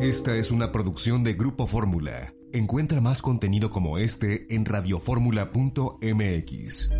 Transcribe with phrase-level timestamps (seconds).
[0.00, 2.32] Esta es una producción de Grupo Fórmula.
[2.52, 6.90] Encuentra más contenido como este en radioformula.mx.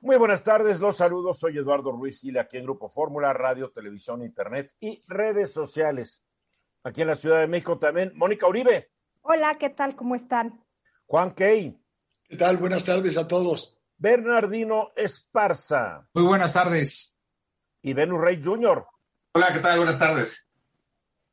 [0.00, 1.38] Muy buenas tardes, los saludos.
[1.38, 6.24] Soy Eduardo Ruiz Gil, aquí en Grupo Fórmula, Radio, Televisión, Internet y redes sociales.
[6.82, 8.90] Aquí en la Ciudad de México también, Mónica Uribe.
[9.22, 9.94] Hola, ¿qué tal?
[9.94, 10.64] ¿Cómo están?
[11.06, 11.80] Juan Key.
[12.24, 12.56] ¿Qué tal?
[12.56, 13.78] Buenas tardes a todos.
[13.98, 16.08] Bernardino Esparza.
[16.12, 17.16] Muy buenas tardes.
[17.82, 18.84] Y Venus Rey Jr.
[19.34, 19.76] Hola, ¿qué tal?
[19.76, 20.47] Buenas tardes.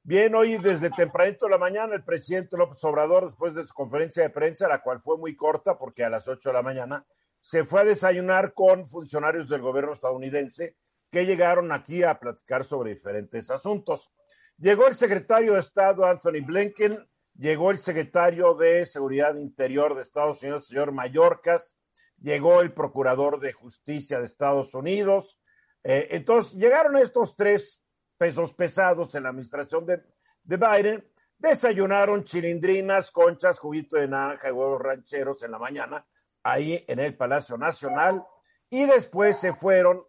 [0.08, 4.21] Bien, hoy desde tempranito de la mañana el presidente López Obrador, después de su conferencia
[4.21, 7.04] de prensa, la cual fue muy corta porque a las 8 de la mañana,
[7.41, 10.76] se fue a desayunar con funcionarios del gobierno estadounidense
[11.10, 14.12] que llegaron aquí a platicar sobre diferentes asuntos.
[14.60, 20.40] Llegó el secretario de Estado Anthony Blinken, llegó el secretario de Seguridad Interior de Estados
[20.44, 21.79] Unidos, señor Mayorkas,
[22.22, 25.41] llegó el procurador de Justicia de Estados Unidos.
[25.84, 27.85] Eh, entonces, llegaron estos tres
[28.18, 30.02] pesos pesados en la administración de,
[30.44, 36.05] de Biden, desayunaron chilindrinas, conchas, juguito de naranja y huevos rancheros en la mañana,
[36.44, 38.26] ahí en el Palacio Nacional,
[38.70, 40.04] y después se fueron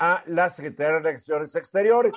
[0.00, 2.12] a la Secretaría de Relaciones Exteriores.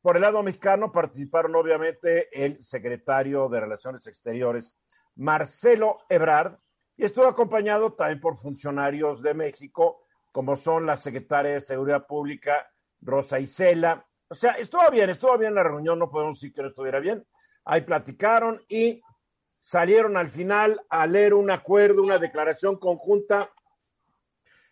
[0.00, 4.76] Por el lado mexicano participaron obviamente el secretario de Relaciones Exteriores,
[5.16, 6.58] Marcelo Ebrard,
[6.96, 12.70] y estuvo acompañado también por funcionarios de México, como son la secretaria de Seguridad Pública,
[13.00, 16.66] Rosa Isela, o sea, estuvo bien, estuvo bien la reunión, no podemos decir que no
[16.66, 17.24] estuviera bien.
[17.64, 19.00] Ahí platicaron y
[19.62, 23.52] salieron al final a leer un acuerdo, una declaración conjunta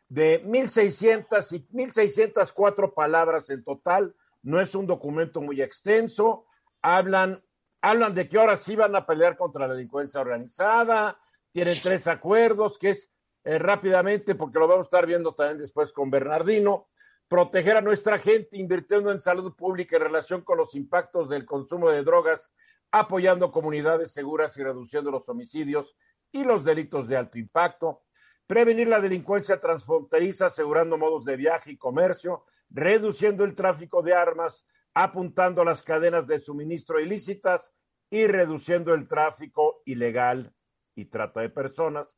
[0.08, 4.16] de 1.600 y 1.604 palabras en total.
[4.42, 6.46] No es un documento muy extenso.
[6.82, 7.40] Hablan,
[7.82, 11.20] hablan de que ahora sí van a pelear contra la delincuencia organizada.
[11.52, 13.12] Tienen tres acuerdos, que es
[13.44, 16.88] eh, rápidamente, porque lo vamos a estar viendo también después con Bernardino
[17.32, 21.88] proteger a nuestra gente invirtiendo en salud pública en relación con los impactos del consumo
[21.88, 22.52] de drogas,
[22.90, 25.96] apoyando comunidades seguras y reduciendo los homicidios
[26.30, 28.02] y los delitos de alto impacto,
[28.46, 34.66] prevenir la delincuencia transfronteriza, asegurando modos de viaje y comercio, reduciendo el tráfico de armas,
[34.92, 37.74] apuntando las cadenas de suministro ilícitas
[38.10, 40.52] y reduciendo el tráfico ilegal
[40.94, 42.14] y trata de personas.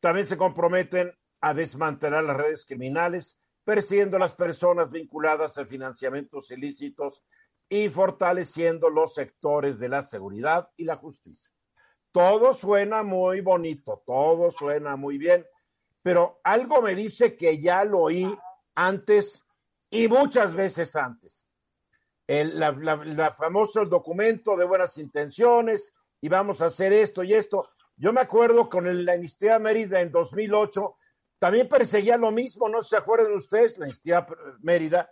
[0.00, 7.24] También se comprometen a desmantelar las redes criminales, persiguiendo las personas vinculadas a financiamientos ilícitos
[7.68, 11.50] y fortaleciendo los sectores de la seguridad y la justicia.
[12.12, 15.44] Todo suena muy bonito, todo suena muy bien,
[16.00, 18.38] pero algo me dice que ya lo oí
[18.76, 19.42] antes
[19.90, 21.44] y muchas veces antes.
[22.24, 22.62] El
[23.36, 27.68] famoso documento de buenas intenciones y vamos a hacer esto y esto.
[27.96, 30.95] Yo me acuerdo con el, la Amnistía Mérida en 2008
[31.38, 34.26] también perseguía lo mismo, no se acuerdan ustedes, la Instía
[34.60, 35.10] Mérida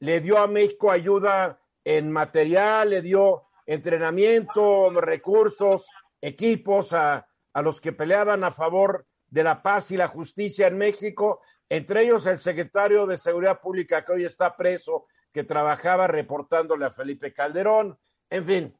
[0.00, 5.88] le dio a México ayuda en material, le dio entrenamiento, recursos,
[6.20, 10.78] equipos a, a los que peleaban a favor de la paz y la justicia en
[10.78, 16.86] México, entre ellos el secretario de Seguridad Pública que hoy está preso, que trabajaba reportándole
[16.86, 17.98] a Felipe Calderón.
[18.30, 18.78] En fin,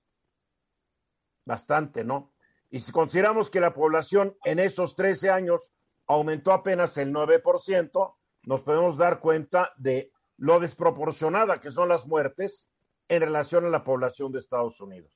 [1.44, 2.32] Bastante, ¿no?
[2.70, 5.72] Y si consideramos que la población en esos 13 años
[6.06, 12.70] aumentó apenas el 9%, nos podemos dar cuenta de lo desproporcionada que son las muertes
[13.08, 15.10] en relación a la población de Estados Unidos.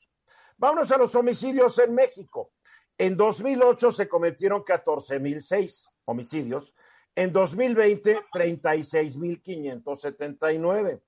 [0.57, 2.51] Vámonos a los homicidios en México.
[2.99, 6.75] En 2008 se cometieron 14.006 homicidios,
[7.15, 11.01] en 2020 36.579.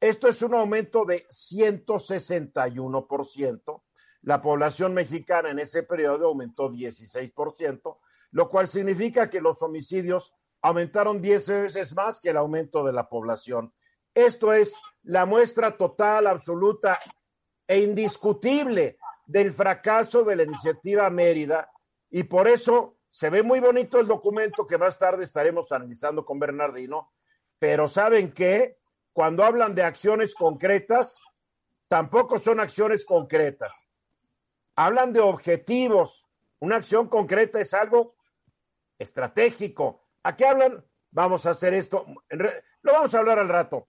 [0.00, 3.82] Esto es un aumento de 161%.
[4.22, 7.98] La población mexicana en ese periodo aumentó 16%,
[8.32, 13.08] lo cual significa que los homicidios aumentaron 10 veces más que el aumento de la
[13.08, 13.72] población.
[14.12, 16.98] Esto es la muestra total, absoluta
[17.66, 21.70] e indiscutible del fracaso de la iniciativa Mérida
[22.10, 26.38] y por eso se ve muy bonito el documento que más tarde estaremos analizando con
[26.38, 27.12] Bernardino,
[27.58, 28.78] pero ¿saben qué?
[29.16, 31.22] Cuando hablan de acciones concretas,
[31.88, 33.88] tampoco son acciones concretas.
[34.74, 36.28] Hablan de objetivos.
[36.58, 38.14] Una acción concreta es algo
[38.98, 40.02] estratégico.
[40.22, 40.84] ¿A qué hablan?
[41.12, 42.04] Vamos a hacer esto.
[42.28, 43.88] Lo vamos a hablar al rato.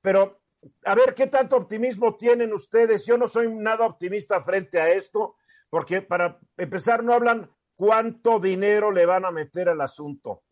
[0.00, 0.42] Pero
[0.84, 3.04] a ver qué tanto optimismo tienen ustedes.
[3.04, 5.38] Yo no soy nada optimista frente a esto,
[5.70, 10.44] porque para empezar no hablan cuánto dinero le van a meter al asunto.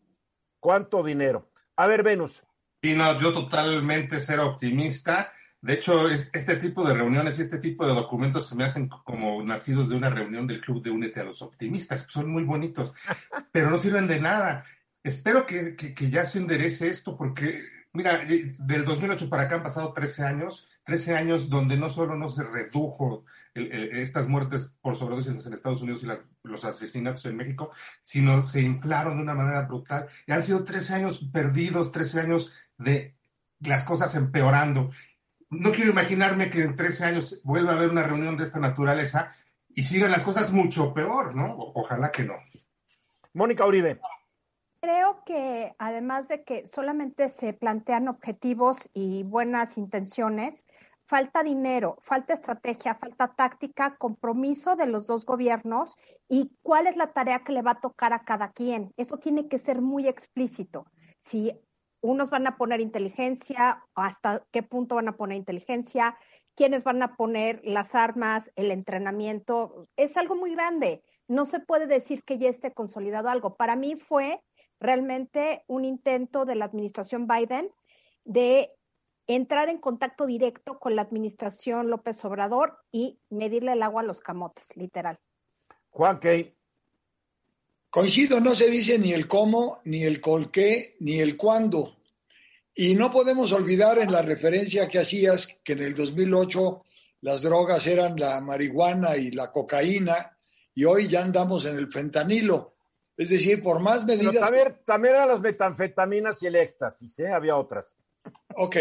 [0.59, 1.49] ¿Cuánto dinero?
[1.77, 2.43] A ver, Venus.
[2.81, 5.33] Sí, no, yo totalmente ser optimista.
[5.61, 9.43] De hecho, este tipo de reuniones y este tipo de documentos se me hacen como
[9.43, 12.07] nacidos de una reunión del club de Únete a los Optimistas.
[12.09, 12.93] Son muy bonitos,
[13.51, 14.63] pero no sirven de nada.
[15.03, 17.63] Espero que, que ya se enderece esto porque
[17.97, 18.21] Mira,
[18.59, 22.43] del 2008 para acá han pasado 13 años, 13 años donde no solo no se
[22.43, 23.25] redujo
[23.55, 27.71] estas muertes por sobredosis en Estados Unidos y los asesinatos en México,
[28.03, 30.07] sino se inflaron de una manera brutal.
[30.27, 33.15] Y han sido 13 años perdidos, 13 años de
[33.59, 34.91] las cosas empeorando.
[35.49, 39.33] No quiero imaginarme que en 13 años vuelva a haber una reunión de esta naturaleza
[39.69, 41.55] y sigan las cosas mucho peor, ¿no?
[41.57, 42.35] ojalá que no.
[43.33, 43.99] Mónica Uribe.
[44.81, 50.65] Creo que además de que solamente se plantean objetivos y buenas intenciones,
[51.07, 55.97] falta dinero, falta estrategia, falta táctica, compromiso de los dos gobiernos
[56.27, 58.93] y cuál es la tarea que le va a tocar a cada quien.
[58.97, 60.85] Eso tiene que ser muy explícito.
[61.19, 61.53] Si
[62.01, 66.17] unos van a poner inteligencia, hasta qué punto van a poner inteligencia,
[66.55, 71.03] quiénes van a poner las armas, el entrenamiento, es algo muy grande.
[71.27, 73.55] No se puede decir que ya esté consolidado algo.
[73.55, 74.41] Para mí fue
[74.79, 77.71] realmente un intento de la administración Biden
[78.23, 78.73] de
[79.27, 84.19] entrar en contacto directo con la administración López Obrador y medirle el agua a los
[84.19, 85.19] camotes, literal.
[85.89, 86.56] Juan Key.
[87.97, 91.97] Coincido, no se dice ni el cómo, ni el col qué, ni el cuándo.
[92.75, 96.85] Y no podemos olvidar en la referencia que hacías que en el 2008
[97.21, 100.37] las drogas eran la marihuana y la cocaína
[100.75, 102.75] y hoy ya andamos en el fentanilo.
[103.17, 104.41] Es decir, por más medidas.
[104.41, 107.29] también, también eran las metanfetaminas y el éxtasis, ¿eh?
[107.29, 107.97] Había otras.
[108.57, 108.77] Ok,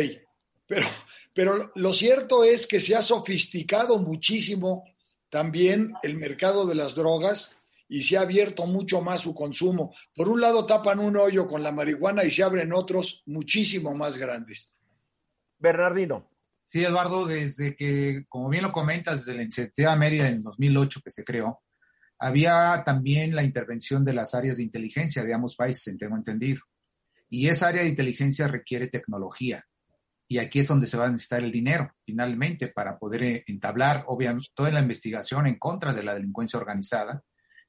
[0.67, 0.89] pero,
[1.33, 4.85] pero lo cierto es que se ha sofisticado muchísimo
[5.31, 7.56] también el mercado de las drogas
[7.89, 9.95] y se ha abierto mucho más su consumo.
[10.15, 14.17] Por un lado tapan un hoyo con la marihuana y se abren otros muchísimo más
[14.17, 14.73] grandes.
[15.59, 16.31] Bernardino.
[16.67, 21.11] Sí, Eduardo, desde que, como bien lo comentas, desde la iniciativa Mérida en 2008 que
[21.11, 21.63] se creó,
[22.19, 26.63] había también la intervención de las áreas de inteligencia de ambos países, tengo entendido.
[27.29, 29.65] Y esa área de inteligencia requiere tecnología.
[30.29, 34.05] Y aquí es donde se va a necesitar el dinero, finalmente, para poder eh, entablar,
[34.09, 37.23] obviamente, toda la investigación en contra de la delincuencia organizada,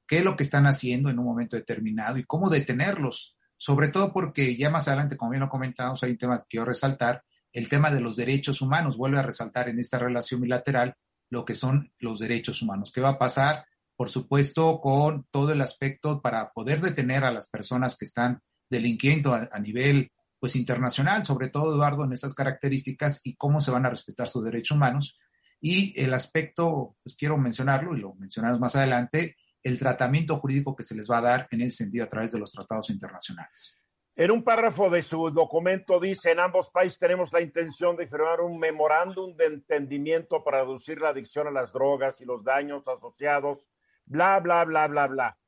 [0.08, 3.36] qué es lo que están haciendo en un momento determinado y cómo detenerlos.
[3.56, 6.66] Sobre todo porque ya más adelante, como bien lo comentamos, hay un tema que quiero
[6.66, 7.22] resaltar,
[7.52, 8.96] el tema de los derechos humanos.
[8.96, 10.94] Vuelve a resaltar en esta relación bilateral
[11.30, 12.90] lo que son los derechos humanos.
[12.92, 13.64] ¿Qué va a pasar
[13.98, 19.34] por supuesto, con todo el aspecto para poder detener a las personas que están delinquiendo
[19.34, 23.90] a, nivel pues internacional, sobre todo Eduardo en estas características y cómo se van a
[23.90, 25.18] respetar sus derechos humanos.
[25.60, 29.34] Y el aspecto, pues quiero mencionarlo y lo mencionamos más adelante,
[29.68, 32.38] el tratamiento jurídico que se les va a dar en ese sentido a través de
[32.38, 33.78] los tratados internacionales.
[34.16, 38.40] En un párrafo de su documento dice, en ambos países tenemos la intención de firmar
[38.40, 43.68] un memorándum de entendimiento para reducir la adicción a las drogas y los daños asociados
[44.08, 45.38] bla, bla, bla, bla, bla.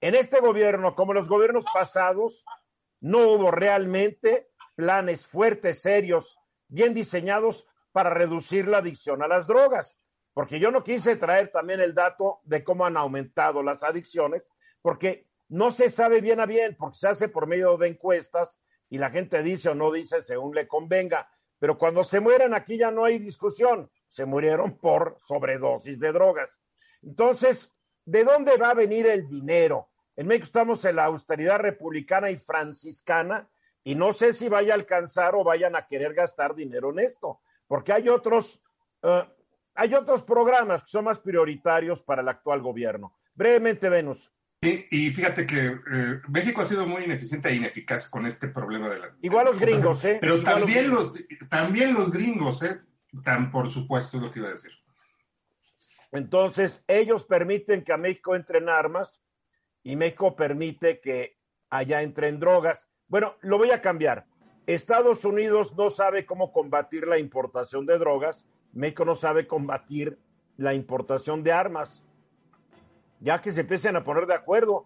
[0.00, 2.44] En este gobierno, como en los gobiernos pasados,
[3.00, 9.98] no hubo realmente planes fuertes, serios, bien diseñados para reducir la adicción a las drogas.
[10.36, 14.42] Porque yo no quise traer también el dato de cómo han aumentado las adicciones,
[14.82, 18.98] porque no se sabe bien a bien, porque se hace por medio de encuestas y
[18.98, 21.30] la gente dice o no dice según le convenga.
[21.58, 26.60] Pero cuando se mueren aquí ya no hay discusión, se murieron por sobredosis de drogas.
[27.02, 27.72] Entonces,
[28.06, 29.90] ¿De dónde va a venir el dinero?
[30.14, 33.50] En México estamos en la austeridad republicana y franciscana
[33.82, 37.40] y no sé si vaya a alcanzar o vayan a querer gastar dinero en esto,
[37.66, 38.62] porque hay otros,
[39.02, 39.22] uh,
[39.76, 43.16] hay otros programas que son más prioritarios para el actual gobierno.
[43.34, 44.32] Brevemente, Venus.
[44.62, 48.88] Sí, y fíjate que eh, México ha sido muy ineficiente e ineficaz con este problema
[48.88, 49.14] de la...
[49.20, 50.18] Igual los gringos, ¿eh?
[50.20, 52.80] Pero Igual también los los, también los gringos, ¿eh?
[53.22, 54.72] Tan por supuesto es lo que iba a decir.
[56.12, 59.22] Entonces, ellos permiten que a México entren armas
[59.82, 62.88] y México permite que allá entren drogas.
[63.08, 64.26] Bueno, lo voy a cambiar.
[64.66, 70.18] Estados Unidos no sabe cómo combatir la importación de drogas, México no sabe combatir
[70.58, 72.04] la importación de armas.
[73.20, 74.84] Ya que se empiecen a poner de acuerdo.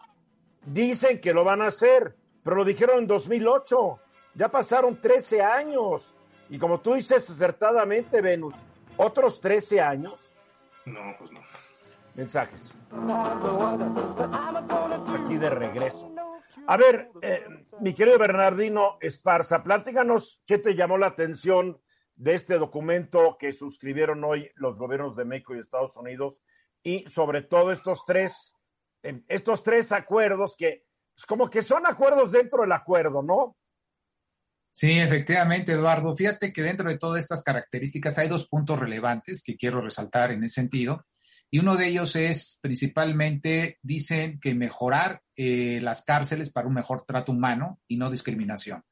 [0.65, 3.99] Dicen que lo van a hacer, pero lo dijeron en 2008.
[4.35, 6.15] Ya pasaron 13 años.
[6.49, 8.55] Y como tú dices acertadamente, Venus,
[8.97, 10.21] otros 13 años.
[10.85, 11.41] No, pues no.
[12.15, 12.73] Mensajes.
[15.21, 16.15] Aquí de regreso.
[16.67, 17.45] A ver, eh,
[17.81, 21.81] mi querido Bernardino Esparza, pláticanos qué te llamó la atención
[22.21, 26.35] de este documento que suscribieron hoy los gobiernos de México y Estados Unidos
[26.83, 28.53] y sobre todo estos tres,
[29.03, 30.85] eh, estos tres acuerdos que
[31.15, 33.57] pues, como que son acuerdos dentro del acuerdo, ¿no?
[34.71, 36.15] Sí, efectivamente, Eduardo.
[36.15, 40.45] Fíjate que dentro de todas estas características hay dos puntos relevantes que quiero resaltar en
[40.45, 41.07] ese sentido.
[41.51, 47.07] Y uno de ellos es principalmente, dicen que mejorar eh, las cárceles para un mejor
[47.07, 48.85] trato humano y no discriminación.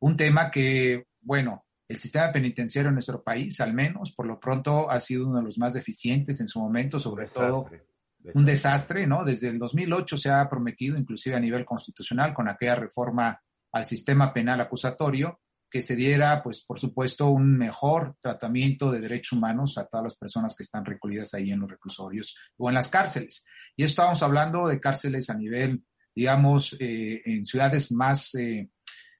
[0.00, 4.90] Un tema que, bueno, el sistema penitenciario en nuestro país, al menos, por lo pronto,
[4.90, 8.32] ha sido uno de los más deficientes en su momento, sobre Desastre, todo desastre.
[8.34, 9.24] un desastre, ¿no?
[9.24, 13.38] Desde el 2008 se ha prometido, inclusive a nivel constitucional, con aquella reforma
[13.72, 19.32] al sistema penal acusatorio, que se diera, pues, por supuesto, un mejor tratamiento de derechos
[19.32, 22.88] humanos a todas las personas que están recluidas ahí en los reclusorios o en las
[22.88, 23.44] cárceles.
[23.76, 25.84] Y esto estamos hablando de cárceles a nivel,
[26.14, 28.70] digamos, eh, en ciudades más, eh,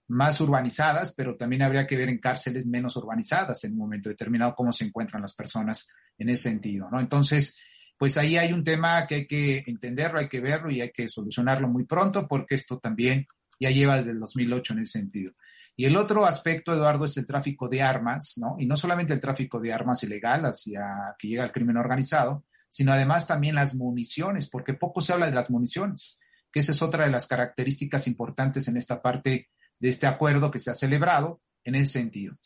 [0.09, 4.55] más urbanizadas, pero también habría que ver en cárceles menos urbanizadas en un momento determinado
[4.55, 7.01] cómo se encuentran las personas en ese sentido, ¿no?
[7.01, 7.59] Entonces,
[7.97, 11.09] pues ahí hay un tema que hay que entenderlo, hay que verlo y hay que
[11.09, 13.27] solucionarlo muy pronto porque esto también
[13.61, 15.33] ya lleva desde el 2008 en ese sentido.
[15.77, 18.57] Y el otro aspecto, Eduardo, es el tráfico de armas, ¿no?
[18.59, 22.93] Y no solamente el tráfico de armas ilegal hacia que llega al crimen organizado, sino
[22.93, 27.05] además también las municiones, porque poco se habla de las municiones, que esa es otra
[27.05, 29.49] de las características importantes en esta parte
[29.83, 32.37] de este acuerdo que se ha celebrado en ese sentido.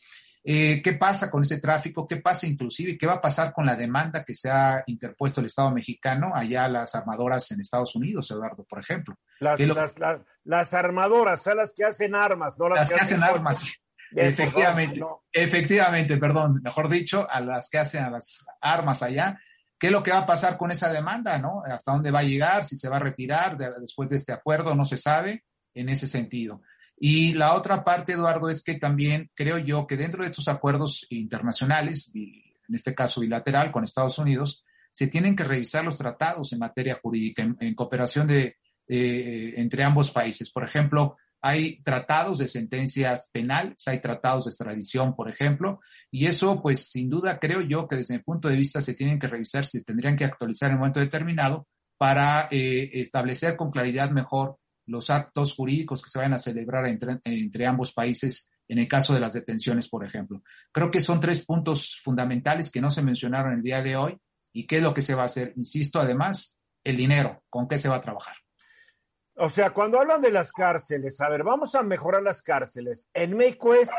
[0.43, 2.07] Eh, ¿Qué pasa con ese tráfico?
[2.07, 2.97] ¿Qué pasa inclusive?
[2.97, 6.65] ¿Qué va a pasar con la demanda que se ha interpuesto el Estado mexicano allá
[6.65, 9.15] a las armadoras en Estados Unidos, Eduardo, por ejemplo?
[9.39, 12.89] Las, ¿Qué lo- las, las, las armadoras, son las que hacen armas, no las, las
[12.89, 13.65] que hacen armas.
[14.09, 15.01] Bien, Efectivamente,
[15.33, 19.39] efectivamente, perdón, mejor dicho, a las que hacen a las armas allá.
[19.77, 21.61] ¿Qué es lo que va a pasar con esa demanda, no?
[21.63, 22.63] ¿Hasta dónde va a llegar?
[22.63, 25.43] Si se va a retirar de- después de este acuerdo, no se sabe
[25.75, 26.61] en ese sentido.
[26.99, 31.05] Y la otra parte, Eduardo, es que también creo yo que dentro de estos acuerdos
[31.09, 36.59] internacionales, en este caso bilateral con Estados Unidos, se tienen que revisar los tratados en
[36.59, 40.49] materia jurídica en, en cooperación de, eh, entre ambos países.
[40.49, 46.61] Por ejemplo, hay tratados de sentencias penales, hay tratados de extradición, por ejemplo, y eso,
[46.61, 49.65] pues, sin duda, creo yo que desde mi punto de vista se tienen que revisar,
[49.65, 55.09] se tendrían que actualizar en un momento determinado para eh, establecer con claridad mejor los
[55.09, 59.19] actos jurídicos que se vayan a celebrar entre, entre ambos países en el caso de
[59.19, 60.41] las detenciones, por ejemplo.
[60.71, 64.17] Creo que son tres puntos fundamentales que no se mencionaron el día de hoy
[64.51, 65.53] y qué es lo que se va a hacer.
[65.55, 68.35] Insisto, además, el dinero, con qué se va a trabajar.
[69.35, 73.07] O sea, cuando hablan de las cárceles, a ver, vamos a mejorar las cárceles.
[73.13, 73.89] En México es,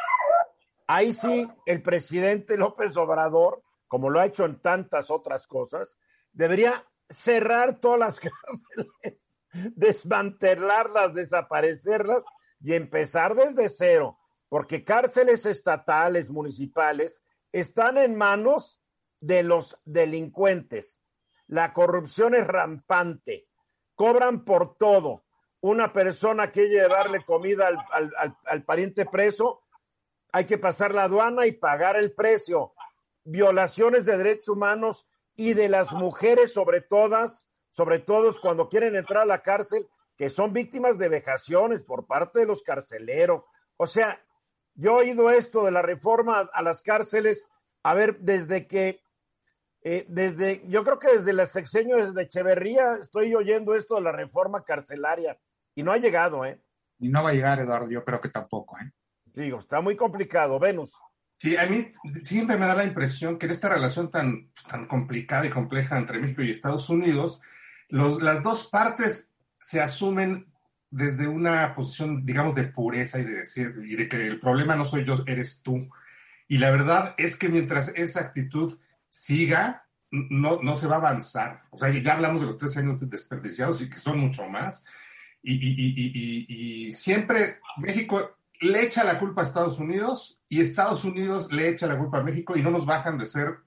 [0.86, 5.96] ahí sí, el presidente López Obrador, como lo ha hecho en tantas otras cosas,
[6.32, 12.24] debería cerrar todas las cárceles, desmantelarlas, desaparecerlas
[12.60, 18.80] y empezar desde cero, porque cárceles estatales, municipales, están en manos
[19.20, 21.02] de los delincuentes.
[21.46, 23.48] La corrupción es rampante,
[23.94, 25.24] cobran por todo
[25.60, 29.64] una persona que llevarle comida al, al, al, al, pariente preso,
[30.30, 32.74] hay que pasar la aduana y pagar el precio.
[33.24, 37.47] Violaciones de derechos humanos y de las mujeres sobre todas,
[37.78, 42.40] sobre todos cuando quieren entrar a la cárcel, que son víctimas de vejaciones por parte
[42.40, 43.44] de los carceleros.
[43.76, 44.20] O sea,
[44.74, 47.48] yo he oído esto de la reforma a las cárceles,
[47.84, 49.00] a ver, desde que,
[49.82, 54.10] eh, desde, yo creo que desde el sexenio de Echeverría estoy oyendo esto de la
[54.10, 55.38] reforma carcelaria.
[55.76, 56.60] Y no ha llegado, ¿eh?
[56.98, 58.90] Y no va a llegar, Eduardo, yo creo que tampoco, ¿eh?
[59.26, 60.58] Digo, está muy complicado.
[60.58, 60.94] Venus.
[61.36, 61.92] Sí, a mí
[62.24, 65.96] siempre me da la impresión que en esta relación tan, pues, tan complicada y compleja
[65.96, 67.40] entre México y Estados Unidos,
[67.88, 70.46] los, las dos partes se asumen
[70.90, 74.84] desde una posición, digamos, de pureza y de decir, y de que el problema no
[74.84, 75.88] soy yo, eres tú.
[76.48, 78.78] Y la verdad es que mientras esa actitud
[79.10, 81.62] siga, no, no se va a avanzar.
[81.70, 84.84] O sea, ya hablamos de los tres años desperdiciados y que son mucho más.
[85.42, 91.04] Y, y, y, y, siempre México le echa la culpa a Estados Unidos y Estados
[91.04, 93.58] Unidos le echa la culpa a México y no nos bajan de ser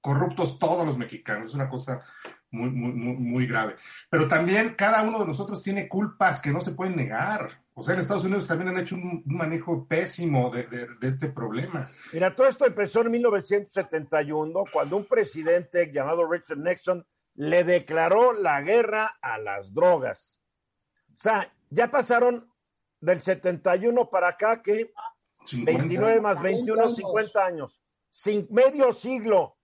[0.00, 1.50] corruptos todos los mexicanos.
[1.50, 2.02] Es una cosa
[2.50, 3.76] muy, muy, muy, grave.
[4.08, 7.62] Pero también cada uno de nosotros tiene culpas que no se pueden negar.
[7.74, 11.90] O sea, en Estados Unidos también han hecho un, manejo pésimo de, de, este problema.
[12.12, 18.60] Mira, todo esto empezó en 1971, cuando un presidente llamado Richard Nixon le declaró la
[18.60, 20.38] guerra a las drogas.
[21.18, 22.50] O sea, ya pasaron
[23.00, 24.92] del 71 para acá que
[25.52, 27.82] 29 más 21, 50 años.
[28.10, 29.56] Sin medio siglo.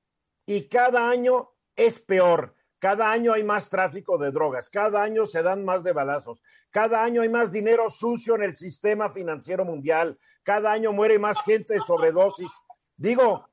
[0.47, 2.55] Y cada año es peor.
[2.87, 6.40] Cada año hay más tráfico de drogas, cada año se dan más de balazos,
[6.71, 11.43] cada año hay más dinero sucio en el sistema financiero mundial, cada año muere más
[11.43, 12.52] gente de sobredosis.
[12.97, 13.49] Digo,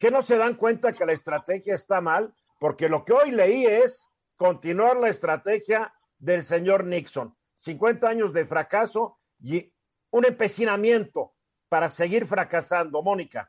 [0.00, 2.34] ¿que no se dan cuenta que la estrategia está mal?
[2.58, 7.36] Porque lo que hoy leí es continuar la estrategia del señor Nixon.
[7.58, 9.72] 50 años de fracaso y
[10.10, 11.34] un empecinamiento
[11.68, 13.00] para seguir fracasando.
[13.00, 13.48] Mónica.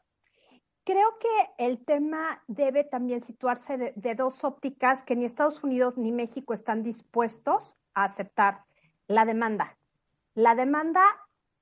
[0.86, 6.12] Creo que el tema debe también situarse de, dos ópticas que ni Estados Unidos ni
[6.12, 8.66] México están dispuestos a aceptar.
[9.08, 9.78] La demanda.
[10.34, 11.04] La demanda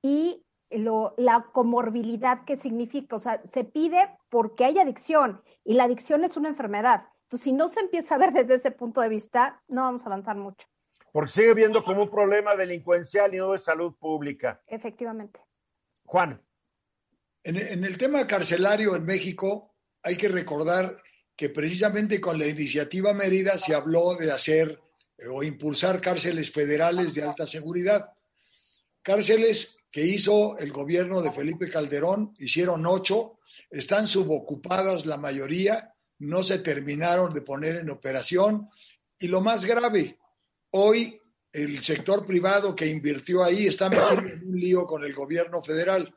[0.01, 3.15] y lo, la comorbilidad que significa.
[3.15, 7.05] O sea, se pide porque hay adicción y la adicción es una enfermedad.
[7.23, 10.07] Entonces, si no se empieza a ver desde ese punto de vista, no vamos a
[10.07, 10.67] avanzar mucho.
[11.11, 14.61] Porque sigue viendo como un problema delincuencial y no de salud pública.
[14.65, 15.39] Efectivamente.
[16.05, 16.41] Juan.
[17.43, 20.95] En, el tema carcelario en México, hay que recordar
[21.35, 24.79] que precisamente con la iniciativa Mérida se habló de hacer
[25.17, 28.11] eh, o impulsar cárceles federales de alta seguridad.
[29.01, 36.43] Cárceles que hizo el gobierno de Felipe Calderón, hicieron ocho, están subocupadas la mayoría, no
[36.43, 38.69] se terminaron de poner en operación
[39.17, 40.19] y lo más grave,
[40.71, 41.19] hoy
[41.51, 46.15] el sector privado que invirtió ahí está metido en un lío con el gobierno federal.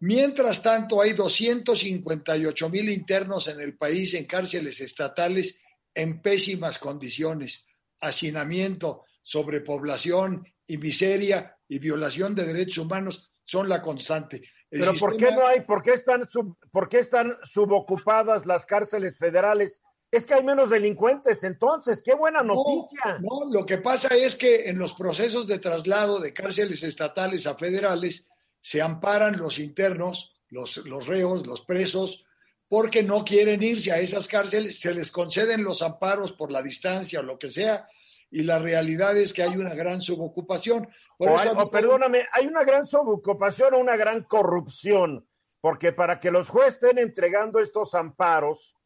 [0.00, 5.60] Mientras tanto, hay 258 mil internos en el país en cárceles estatales
[5.94, 7.66] en pésimas condiciones,
[8.00, 14.42] hacinamiento, sobrepoblación y miseria y violación de derechos humanos son la constante.
[14.70, 16.22] Pero ¿por qué no hay, por qué están,
[16.70, 19.80] por qué están subocupadas las cárceles federales?
[20.10, 23.18] Es que hay menos delincuentes, entonces, qué buena noticia.
[23.20, 27.56] no, lo que pasa es que en los procesos de traslado de cárceles estatales a
[27.56, 28.28] federales,
[28.60, 32.26] se amparan los internos, los, los reos, los presos,
[32.68, 37.20] porque no quieren irse a esas cárceles, se les conceden los amparos por la distancia
[37.20, 37.88] o lo que sea,
[38.30, 40.88] y la realidad es que hay una gran subocupación.
[41.18, 45.26] o, perdóname, hay una gran subocupación o una gran corrupción,
[45.60, 48.76] porque para que los jueces estén entregando estos amparos,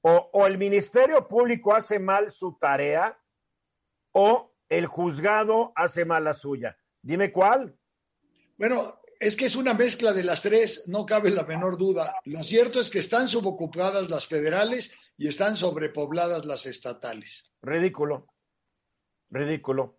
[0.00, 3.16] o, o el Ministerio Público hace mal su tarea,
[4.12, 6.76] o el juzgado hace mal la suya.
[7.00, 7.78] Dime cuál.
[8.56, 12.14] Bueno, es que es una mezcla de las tres, no cabe la menor duda.
[12.24, 17.50] Lo cierto es que están subocupadas las federales y están sobrepobladas las estatales.
[17.60, 18.28] Ridículo,
[19.30, 19.98] ridículo.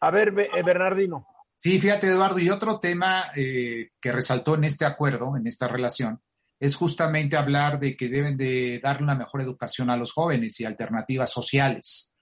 [0.00, 1.26] A ver, eh, Bernardino.
[1.58, 6.22] Sí, fíjate, Eduardo, y otro tema eh, que resaltó en este acuerdo, en esta relación,
[6.58, 10.64] es justamente hablar de que deben de darle una mejor educación a los jóvenes y
[10.64, 12.12] alternativas sociales.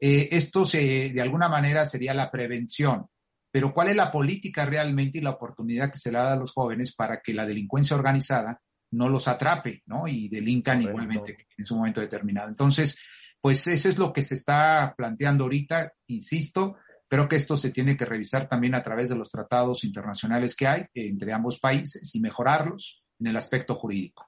[0.00, 3.08] Eh, esto se, de alguna manera sería la prevención
[3.50, 6.52] pero ¿cuál es la política realmente y la oportunidad que se le da a los
[6.52, 10.08] jóvenes para que la delincuencia organizada no los atrape, ¿no?
[10.08, 12.48] Y delincan igualmente en su momento determinado.
[12.48, 12.98] Entonces,
[13.40, 17.96] pues eso es lo que se está planteando ahorita, insisto, creo que esto se tiene
[17.96, 22.20] que revisar también a través de los tratados internacionales que hay entre ambos países y
[22.20, 24.26] mejorarlos en el aspecto jurídico.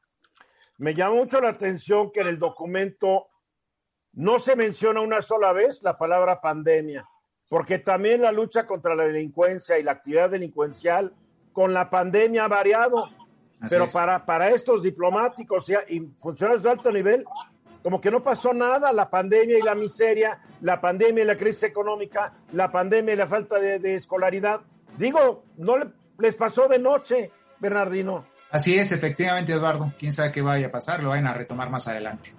[0.79, 3.29] Me llama mucho la atención que en el documento
[4.13, 7.07] no se menciona una sola vez la palabra pandemia
[7.51, 11.13] porque también la lucha contra la delincuencia y la actividad delincuencial
[11.53, 13.11] con la pandemia ha variado.
[13.69, 17.25] pero para, para estos diplomáticos y, funcionarios de alto nivel,
[17.83, 21.65] como que no pasó nada, la pandemia y la miseria, la pandemia y la crisis
[21.65, 24.61] económica, la pandemia y la falta de, escolaridad.
[24.97, 25.75] Digo, no
[26.19, 28.27] les pasó de noche, Bernardino.
[28.53, 29.93] Así es, efectivamente, Eduardo.
[29.99, 32.33] Quién sabe qué vaya a pasar, lo vayan a retomar más adelante.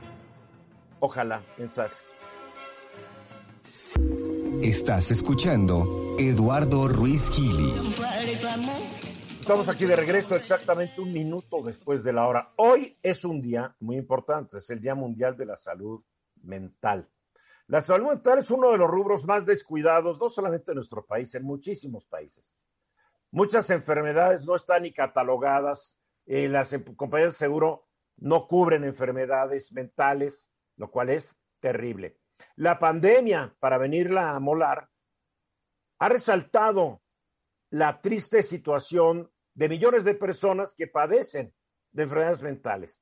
[1.00, 2.14] Ojalá, mensajes.
[4.64, 7.74] Estás escuchando Eduardo Ruiz Gili.
[9.40, 12.54] Estamos aquí de regreso exactamente un minuto después de la hora.
[12.58, 16.04] Hoy es un día muy importante, es el Día Mundial de la Salud
[16.44, 17.10] Mental.
[17.66, 21.34] La salud mental es uno de los rubros más descuidados, no solamente en nuestro país,
[21.34, 22.56] en muchísimos países.
[23.32, 25.98] Muchas enfermedades no están ni catalogadas,
[26.28, 32.21] eh, las em, compañías de seguro no cubren enfermedades mentales, lo cual es terrible.
[32.56, 34.90] La pandemia, para venirla a molar,
[36.00, 37.02] ha resaltado
[37.70, 41.54] la triste situación de millones de personas que padecen
[41.92, 43.02] de enfermedades mentales.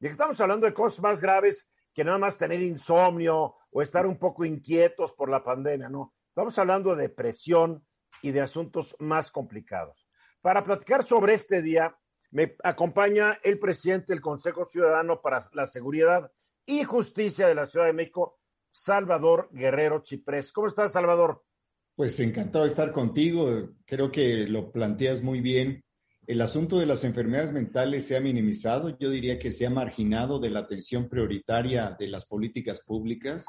[0.00, 4.18] Y estamos hablando de cosas más graves que nada más tener insomnio o estar un
[4.18, 6.14] poco inquietos por la pandemia, no.
[6.28, 7.86] Estamos hablando de depresión
[8.20, 10.06] y de asuntos más complicados.
[10.42, 11.96] Para platicar sobre este día,
[12.30, 16.30] me acompaña el presidente del Consejo Ciudadano para la Seguridad
[16.66, 18.38] y Justicia de la Ciudad de México,
[18.76, 20.52] Salvador Guerrero Chiprés.
[20.52, 21.42] ¿Cómo estás, Salvador?
[21.94, 23.70] Pues encantado de estar contigo.
[23.86, 25.82] Creo que lo planteas muy bien.
[26.26, 28.98] El asunto de las enfermedades mentales se ha minimizado.
[28.98, 33.46] Yo diría que se ha marginado de la atención prioritaria de las políticas públicas.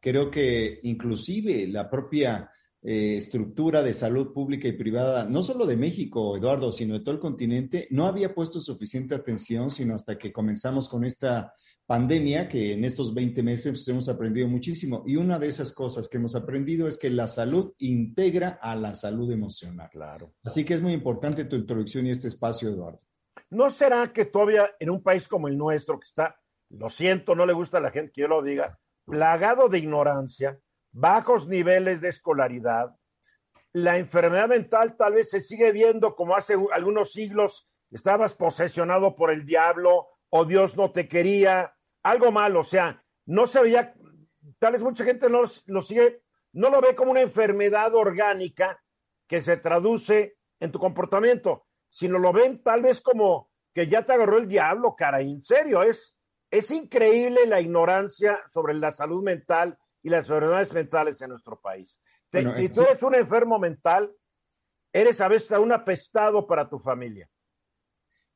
[0.00, 2.50] Creo que inclusive la propia
[2.82, 7.14] eh, estructura de salud pública y privada, no solo de México, Eduardo, sino de todo
[7.14, 11.54] el continente, no había puesto suficiente atención, sino hasta que comenzamos con esta
[11.86, 15.02] pandemia, que en estos 20 meses hemos aprendido muchísimo.
[15.06, 18.94] Y una de esas cosas que hemos aprendido es que la salud integra a la
[18.94, 19.88] salud emocional.
[19.90, 20.34] Claro.
[20.44, 23.00] Así que es muy importante tu introducción y este espacio, Eduardo.
[23.50, 26.36] ¿No será que todavía en un país como el nuestro, que está,
[26.70, 30.58] lo siento, no le gusta a la gente que yo lo diga, plagado de ignorancia,
[30.92, 32.94] bajos niveles de escolaridad,
[33.72, 39.32] la enfermedad mental tal vez se sigue viendo como hace algunos siglos, estabas posesionado por
[39.32, 41.73] el diablo o Dios no te quería,
[42.04, 43.94] algo malo, o sea, no se veía,
[44.58, 48.80] tal vez mucha gente no lo sigue, no lo ve como una enfermedad orgánica
[49.26, 54.12] que se traduce en tu comportamiento, sino lo ven tal vez como que ya te
[54.12, 56.14] agarró el diablo, cara, en serio, es,
[56.50, 61.98] es increíble la ignorancia sobre la salud mental y las enfermedades mentales en nuestro país.
[62.30, 64.12] Bueno, si tú eres un enfermo mental,
[64.92, 67.28] eres a veces un apestado para tu familia.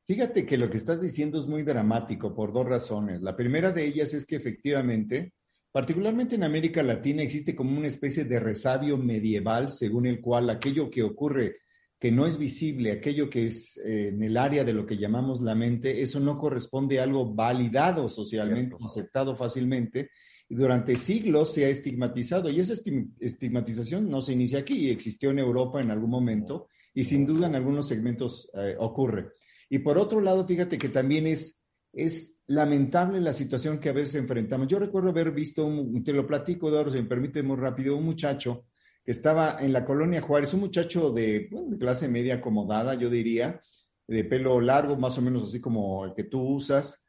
[0.09, 3.21] Fíjate que lo que estás diciendo es muy dramático por dos razones.
[3.21, 5.33] La primera de ellas es que efectivamente,
[5.71, 10.89] particularmente en América Latina, existe como una especie de resabio medieval según el cual aquello
[10.89, 11.57] que ocurre
[11.99, 15.41] que no es visible, aquello que es eh, en el área de lo que llamamos
[15.41, 20.09] la mente, eso no corresponde a algo validado socialmente, aceptado fácilmente,
[20.49, 22.49] y durante siglos se ha estigmatizado.
[22.49, 22.73] Y esa
[23.19, 27.53] estigmatización no se inicia aquí, existió en Europa en algún momento, y sin duda en
[27.53, 29.33] algunos segmentos eh, ocurre.
[29.69, 31.61] Y por otro lado, fíjate que también es,
[31.93, 34.67] es lamentable la situación que a veces enfrentamos.
[34.67, 38.05] Yo recuerdo haber visto, un, te lo platico, Eduardo, si me permite muy rápido, un
[38.05, 38.65] muchacho
[39.05, 43.61] que estaba en la colonia Juárez, un muchacho de, de clase media acomodada, yo diría,
[44.07, 47.03] de pelo largo, más o menos así como el que tú usas,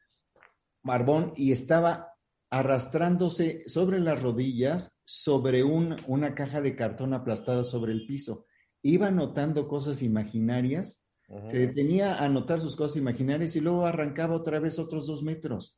[0.83, 2.11] barbón, y estaba
[2.51, 8.45] arrastrándose sobre las rodillas sobre un, una caja de cartón aplastada sobre el piso.
[8.83, 11.00] Iba notando cosas imaginarias
[11.47, 15.77] se detenía a anotar sus cosas imaginarias y luego arrancaba otra vez otros dos metros.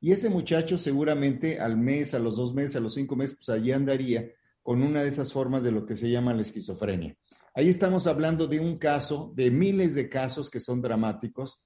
[0.00, 3.48] Y ese muchacho seguramente al mes, a los dos meses, a los cinco meses, pues
[3.48, 4.30] allí andaría
[4.62, 7.16] con una de esas formas de lo que se llama la esquizofrenia.
[7.54, 11.60] Ahí estamos hablando de un caso, de miles de casos que son dramáticos,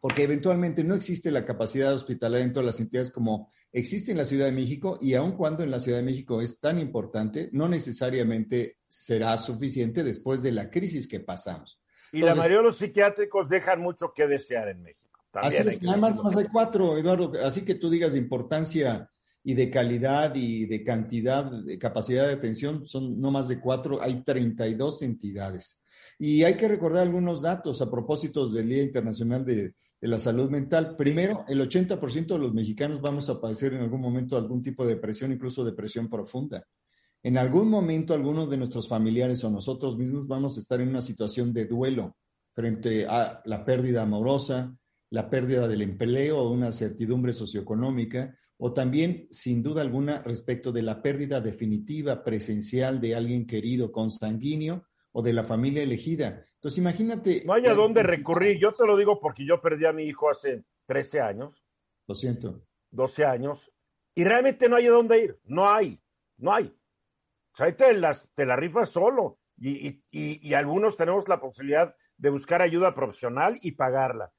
[0.00, 4.24] porque eventualmente no existe la capacidad hospitalaria en todas las entidades como existe en la
[4.24, 7.68] Ciudad de México y aun cuando en la Ciudad de México es tan importante, no
[7.68, 11.80] necesariamente será suficiente después de la crisis que pasamos.
[12.12, 15.18] Y la mayoría de los psiquiátricos dejan mucho que desear en México.
[15.30, 19.10] También así es, además más hay cuatro, Eduardo, así que tú digas de importancia
[19.44, 24.00] y de calidad y de cantidad, de capacidad de atención, son no más de cuatro,
[24.02, 25.80] hay 32 entidades.
[26.18, 30.50] Y hay que recordar algunos datos a propósito del Día Internacional de, de la Salud
[30.50, 30.96] Mental.
[30.96, 34.94] Primero, el 80% de los mexicanos vamos a padecer en algún momento algún tipo de
[34.94, 36.64] depresión, incluso depresión profunda.
[37.22, 41.02] En algún momento, algunos de nuestros familiares o nosotros mismos vamos a estar en una
[41.02, 42.16] situación de duelo
[42.54, 44.76] frente a la pérdida amorosa,
[45.10, 50.82] la pérdida del empleo o una certidumbre socioeconómica, o también, sin duda alguna, respecto de
[50.82, 56.44] la pérdida definitiva presencial de alguien querido, consanguíneo o de la familia elegida.
[56.54, 57.42] Entonces, imagínate.
[57.44, 58.58] No hay a dónde recurrir.
[58.58, 61.64] Yo te lo digo porque yo perdí a mi hijo hace 13 años.
[62.06, 62.62] Lo siento.
[62.90, 63.72] 12 años.
[64.14, 65.38] Y realmente no hay a dónde ir.
[65.44, 66.00] No hay.
[66.36, 66.77] No hay
[67.60, 69.38] ahí te, las, te la rifas solo.
[69.60, 74.30] Y, y, algunos tenemos la posibilidad de buscar ayuda profesional y pagarla.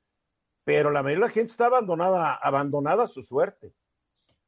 [0.63, 3.73] Pero la mayoría de la gente está abandonada, abandonada a su suerte.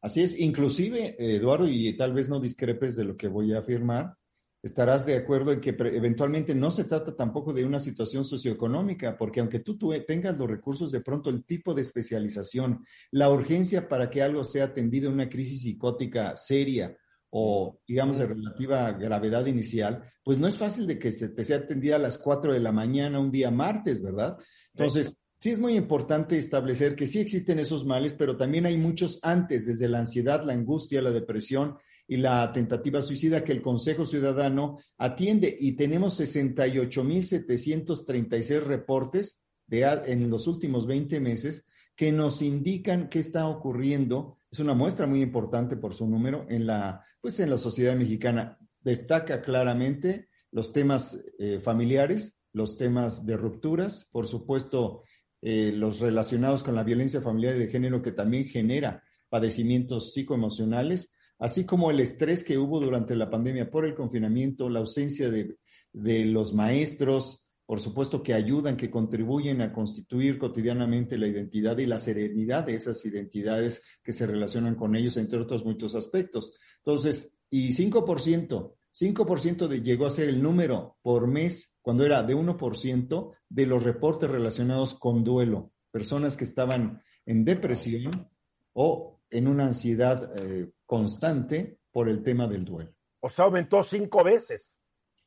[0.02, 4.16] Así es, inclusive, Eduardo, y tal vez no discrepes de lo que voy a afirmar,
[4.64, 9.40] estarás de acuerdo en que eventualmente no se trata tampoco de una situación socioeconómica, porque
[9.40, 14.10] aunque tú, tú, tengas los recursos, de pronto el tipo de especialización, la urgencia para
[14.10, 16.96] que algo sea atendido en una crisis psicótica seria
[17.32, 21.58] o, digamos, de relativa gravedad inicial, pues no es fácil de que se te sea
[21.58, 24.38] atendida a las 4 de la mañana un día martes, ¿verdad?
[24.74, 29.20] Entonces, sí es muy importante establecer que sí existen esos males, pero también hay muchos
[29.24, 31.78] antes, desde la ansiedad, la angustia, la depresión,
[32.12, 40.30] y la tentativa suicida que el Consejo Ciudadano atiende y tenemos 68.736 reportes de, en
[40.30, 41.66] los últimos 20 meses
[41.96, 44.36] que nos indican qué está ocurriendo.
[44.52, 48.58] Es una muestra muy importante por su número en la, pues en la sociedad mexicana.
[48.82, 55.04] Destaca claramente los temas eh, familiares, los temas de rupturas, por supuesto,
[55.42, 61.12] eh, los relacionados con la violencia familiar y de género que también genera padecimientos psicoemocionales
[61.42, 65.58] así como el estrés que hubo durante la pandemia por el confinamiento, la ausencia de,
[65.92, 67.41] los maestros,
[67.72, 72.76] por supuesto que ayudan, que contribuyen a constituir cotidianamente la identidad y la serenidad de
[72.76, 76.52] esas identidades que se relacionan con ellos, entre otros muchos aspectos.
[76.80, 82.36] Entonces, y 5%, 5% de, llegó a ser el número por mes, cuando era de
[82.36, 88.30] 1% de los reportes relacionados con duelo, personas que estaban en depresión
[88.74, 92.94] o en una ansiedad eh, constante por el tema del duelo.
[93.22, 94.81] O sea, aumentó cinco veces.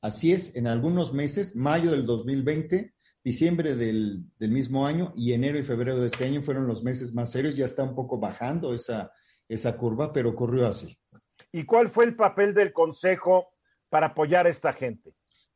[0.05, 5.63] Así es, en algunos meses, mayo del 2020, diciembre del, mismo año y enero y
[5.63, 7.55] febrero de este año fueron los meses más serios.
[7.55, 9.11] Ya está un poco bajando esa,
[9.49, 10.95] esa curva, pero ocurrió así.
[11.53, 13.55] ¿Y cuál fue el papel del Consejo
[13.89, 15.15] para apoyar a esta gente?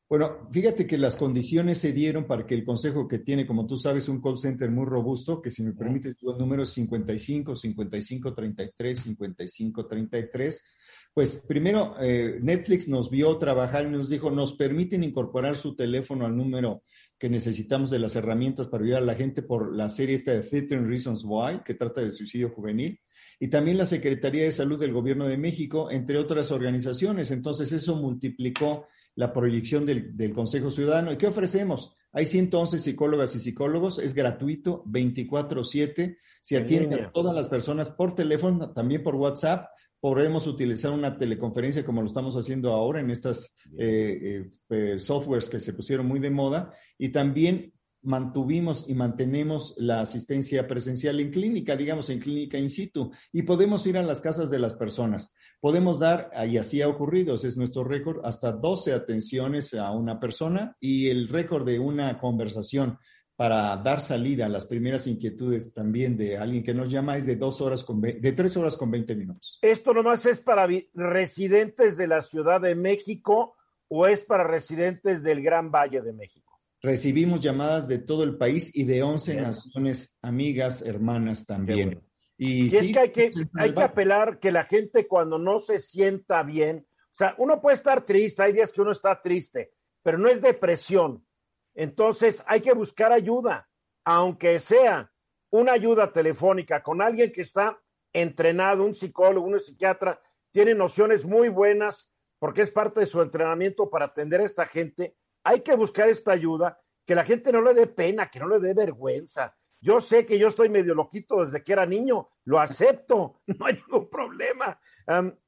[0.08, 3.76] Bueno, fíjate que las condiciones se dieron para que el Consejo, que tiene, como tú
[3.76, 8.34] sabes, un call center muy robusto, que si me permite, el número es 55, 55,
[8.34, 10.64] 33, 55, 33.
[11.12, 16.24] Pues primero, eh, Netflix nos vio trabajar y nos dijo, nos permiten incorporar su teléfono
[16.24, 16.84] al número
[17.18, 20.40] que necesitamos de las herramientas para ayudar a la gente por la serie esta de
[20.40, 22.98] 13 Reasons Why, que trata de suicidio juvenil
[23.40, 27.30] y también la Secretaría de Salud del Gobierno de México, entre otras organizaciones.
[27.30, 28.86] Entonces, eso multiplicó
[29.18, 31.10] la proyección del, Consejo Ciudadano.
[31.10, 31.92] ¿Y qué ofrecemos?
[32.12, 38.14] Hay 111 psicólogas y psicólogos, es gratuito, 24/7, se atienden a todas las personas por
[38.14, 39.70] teléfono, también por WhatsApp.
[39.98, 45.48] Podemos utilizar una teleconferencia como lo estamos haciendo ahora en estas eh, eh, eh, softwares
[45.48, 51.30] que se pusieron muy de moda y también mantuvimos y mantenemos la asistencia presencial en
[51.30, 55.32] clínica, digamos en clínica in situ, y podemos ir a las casas de las personas.
[55.60, 60.20] Podemos dar, y así ha ocurrido, ese es nuestro récord, hasta 12 atenciones a una
[60.20, 62.98] persona y el récord de una conversación
[63.38, 67.36] para dar salida a las primeras inquietudes también de alguien que nos llama es de
[67.36, 69.60] dos horas con de tres horas con 20 minutos.
[69.62, 73.54] ¿Esto nomás es para residentes de la Ciudad de México
[73.86, 76.47] o es para residentes del Gran Valle de México?
[76.80, 82.02] Recibimos llamadas de todo el país y de 11 naciones amigas, hermanas también.
[82.36, 86.44] Y, es que hay, que hay que apelar que la gente cuando no se sienta
[86.44, 89.72] bien, o sea, uno puede estar triste, hay días que uno está triste,
[90.04, 91.26] pero no es depresión.
[91.74, 93.68] Entonces hay que buscar ayuda,
[94.04, 95.12] aunque sea
[95.50, 97.80] una ayuda telefónica con alguien que está
[98.12, 100.20] entrenado, un psicólogo, un psiquiatra,
[100.52, 105.16] tiene nociones muy buenas porque es parte de su entrenamiento para atender a esta gente
[105.44, 108.58] hay que buscar esta ayuda, que la gente no le dé pena, que no le
[108.58, 109.56] dé vergüenza.
[109.80, 113.74] Yo sé que yo estoy medio loquito desde que era niño, lo acepto, no hay
[113.74, 114.78] ningún problema.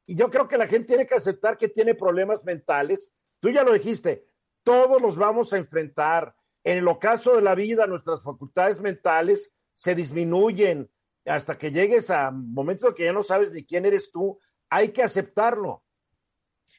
[0.06, 3.12] y yo creo que la gente tiene que aceptar que tiene problemas mentales.
[3.40, 4.26] Tú ya lo dijiste,
[4.62, 6.34] todos los vamos a enfrentar.
[6.62, 10.90] En el ocaso de la vida, nuestras facultades mentales se disminuyen
[11.24, 14.38] hasta que llegues a momentos en que ya no sabes ni quién eres tú.
[14.68, 15.82] Hay que aceptarlo.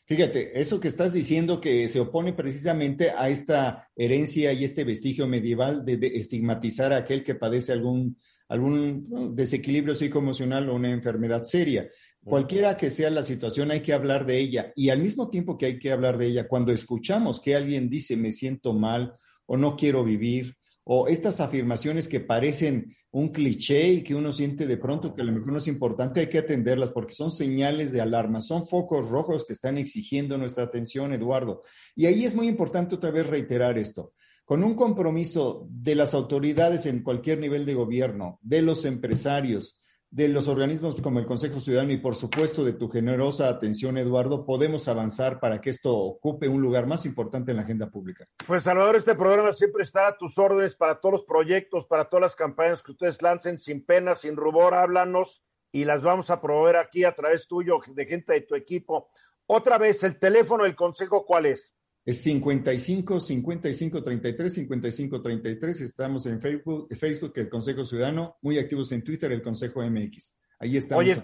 [0.05, 5.27] Fíjate, eso que estás diciendo que se opone precisamente a esta herencia y este vestigio
[5.27, 8.17] medieval de, estigmatizar a aquel que padece algún,
[8.49, 11.89] algún desequilibrio psicoemocional o una enfermedad seria.
[12.23, 14.73] Cualquiera que sea la situación, hay que hablar de ella.
[14.75, 18.17] Y al mismo tiempo que hay que hablar de ella, cuando escuchamos que alguien dice
[18.17, 24.03] me siento mal o no quiero vivir, o estas afirmaciones que parecen un cliché y
[24.03, 26.91] que uno siente de pronto que a lo mejor no es importante, hay que atenderlas
[26.91, 31.63] porque son señales de alarma, son focos rojos que están exigiendo nuestra atención, Eduardo.
[31.95, 34.13] Y ahí es muy importante otra vez reiterar esto.
[34.45, 39.80] Con un compromiso de las autoridades en cualquier nivel de gobierno, de los empresarios,
[40.11, 44.45] de los organismos como el Consejo Ciudadano y por supuesto de tu generosa atención, Eduardo,
[44.45, 48.25] podemos avanzar para que esto ocupe un lugar más importante en la agenda pública.
[48.45, 52.21] Pues Salvador, este programa siempre estará a tus órdenes para todos los proyectos, para todas
[52.21, 56.75] las campañas que ustedes lancen sin pena, sin rubor, háblanos y las vamos a proveer
[56.75, 59.09] aquí a través tuyo, de gente de tu equipo.
[59.47, 61.73] Otra vez, el teléfono del Consejo, ¿cuál es?
[62.03, 65.81] Es 55 55 33 55 33.
[65.81, 70.35] Estamos en Facebook, Facebook, el Consejo Ciudadano, muy activos en Twitter, el Consejo MX.
[70.59, 71.03] Ahí estamos.
[71.03, 71.23] Oye,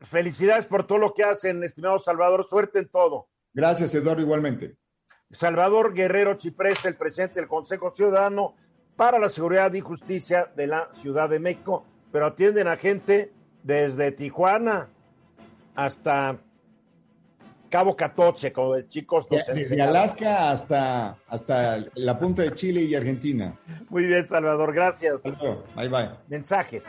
[0.00, 2.46] felicidades por todo lo que hacen, estimado Salvador.
[2.48, 3.28] Suerte en todo.
[3.54, 4.76] Gracias, Eduardo, igualmente.
[5.30, 8.56] Salvador Guerrero Chiprés, el presidente del Consejo Ciudadano
[8.96, 14.12] para la Seguridad y Justicia de la Ciudad de México, pero atienden a gente desde
[14.12, 14.88] Tijuana
[15.74, 16.38] hasta
[17.74, 19.28] Cabo Catoche, como de chicos.
[19.28, 23.58] Desde Alaska hasta, hasta la punta de Chile y Argentina.
[23.88, 25.24] Muy bien, Salvador, gracias.
[25.74, 26.10] Bye, bye.
[26.28, 26.84] Mensajes.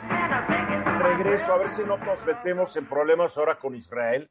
[1.00, 4.30] Regreso, a ver si no nos metemos en problemas ahora con Israel,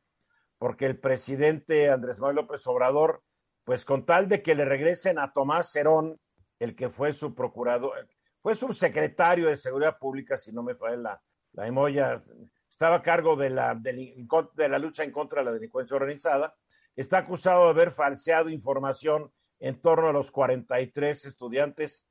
[0.57, 3.21] porque el presidente Andrés Manuel López Obrador,
[3.65, 6.17] pues con tal de que le regresen a Tomás Cerón,
[6.59, 8.07] el que fue su procurador,
[8.41, 12.21] fue subsecretario de Seguridad Pública, si no me falla la, la memoria,
[12.75, 16.57] estaba a cargo de la, de la lucha en contra de la delincuencia organizada,
[16.93, 22.05] está acusado de haber falseado información en torno a los 43 estudiantes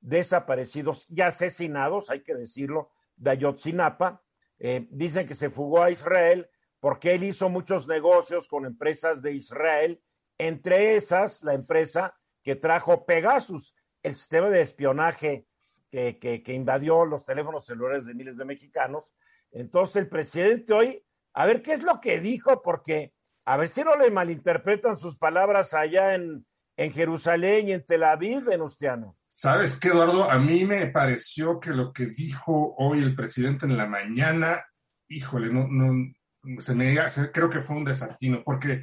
[0.00, 4.24] desaparecidos y asesinados, hay que decirlo, de Ayotzinapa.
[4.58, 6.50] Eh, dicen que se fugó a Israel
[6.80, 10.02] porque él hizo muchos negocios con empresas de Israel,
[10.36, 15.46] entre esas la empresa que trajo Pegasus, el sistema de espionaje
[15.92, 19.12] que, que, que invadió los teléfonos celulares de miles de mexicanos
[19.50, 21.02] entonces el presidente hoy,
[21.34, 23.12] a ver qué es lo que dijo, porque
[23.44, 28.04] a ver si no le malinterpretan sus palabras allá en, en Jerusalén y en Tel
[28.04, 29.16] Aviv, Venustiano.
[29.30, 30.28] ¿Sabes qué, Eduardo?
[30.28, 34.64] A mí me pareció que lo que dijo hoy el presidente en la mañana,
[35.08, 36.12] híjole, no, no,
[36.58, 36.96] se me
[37.32, 38.82] creo que fue un desatino, porque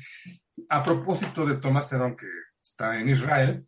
[0.69, 2.27] a propósito de Tomás Herón, que
[2.63, 3.67] está en Israel,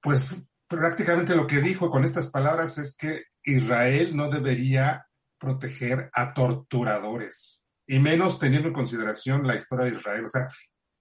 [0.00, 0.34] pues
[0.68, 5.05] prácticamente lo que dijo con estas palabras es que Israel no debería
[5.46, 10.24] proteger a torturadores, y menos teniendo en consideración la historia de Israel.
[10.24, 10.48] O sea,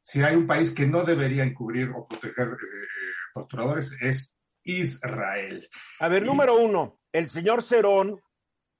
[0.03, 2.87] si hay un país que no debería encubrir o proteger eh,
[3.33, 5.67] torturadores, es Israel.
[5.99, 8.21] A ver, número uno, el señor Cerón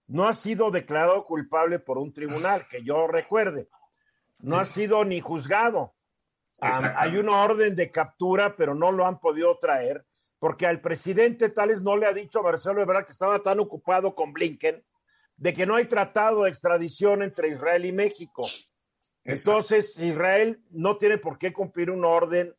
[0.06, 3.67] no ha sido declarado culpable por un tribunal, que yo recuerde.
[4.38, 5.95] No ha sido ni juzgado.
[6.60, 10.06] hay una orden de captura, pero no lo han podido traer,
[10.38, 14.13] porque al presidente Tales no le ha dicho a Marcelo Ebrard que estaba tan ocupado
[14.13, 14.86] con Blinken
[15.38, 18.48] de que no hay tratado de extradición entre Israel y México.
[19.24, 22.56] Entonces, Israel no tiene por qué cumplir una orden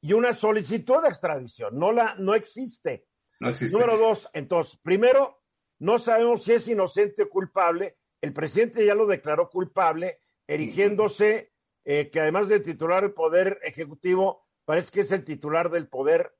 [0.00, 1.78] y una solicitud de extradición.
[1.78, 3.06] No, la, no existe.
[3.40, 3.76] No existe.
[3.76, 5.42] Número dos, entonces, primero,
[5.78, 7.96] no sabemos si es inocente o culpable.
[8.20, 11.52] El presidente ya lo declaró culpable, erigiéndose
[11.84, 16.34] eh, que además de titular del Poder Ejecutivo, parece que es el titular del Poder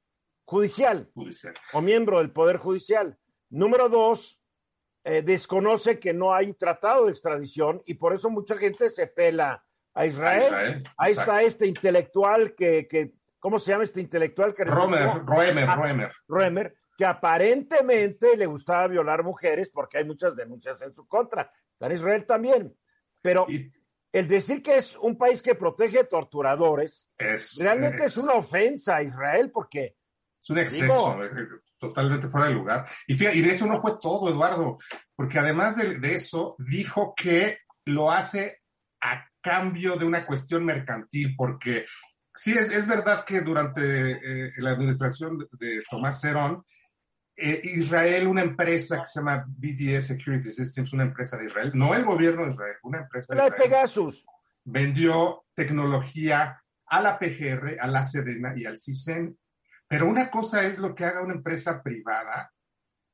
[0.47, 1.55] Judicial, judicial.
[1.73, 3.19] o miembro del Poder Judicial.
[3.49, 4.39] Número dos,
[5.07, 9.63] eh, desconoce que no hay tratado de extradición y por eso mucha gente se pela
[9.93, 10.83] a Israel.
[10.97, 14.55] Ahí está este intelectual que, que, ¿cómo se llama este intelectual?
[14.55, 16.13] Que Romer, Roemer, Roemer.
[16.27, 21.53] Roemer, que aparentemente le gustaba violar mujeres porque hay muchas denuncias en su contra.
[21.73, 22.75] Está en Israel también.
[23.21, 23.71] Pero y,
[24.11, 28.97] el decir que es un país que protege torturadores es, realmente es, es una ofensa
[28.97, 29.97] a Israel porque...
[30.41, 31.19] Es un exceso.
[31.21, 32.87] Digo, totalmente fuera de lugar.
[33.07, 34.79] Y fíjate, y eso no fue todo, Eduardo,
[35.15, 38.63] porque además de, de, eso, dijo que lo hace
[39.01, 41.87] a cambio de una cuestión mercantil, porque
[42.35, 46.65] sí, es, es verdad que durante eh, la administración de, de Tomás Cerón,
[47.37, 51.93] eh, Israel, una empresa que se llama BDS Security Systems, una empresa de Israel, no
[51.95, 54.25] el gobierno de Israel, una empresa de la Israel, Pegasus.
[54.65, 59.37] vendió tecnología a la PGR, a la Sedena y al CISEN
[59.89, 62.51] pero una cosa es lo que haga una empresa privada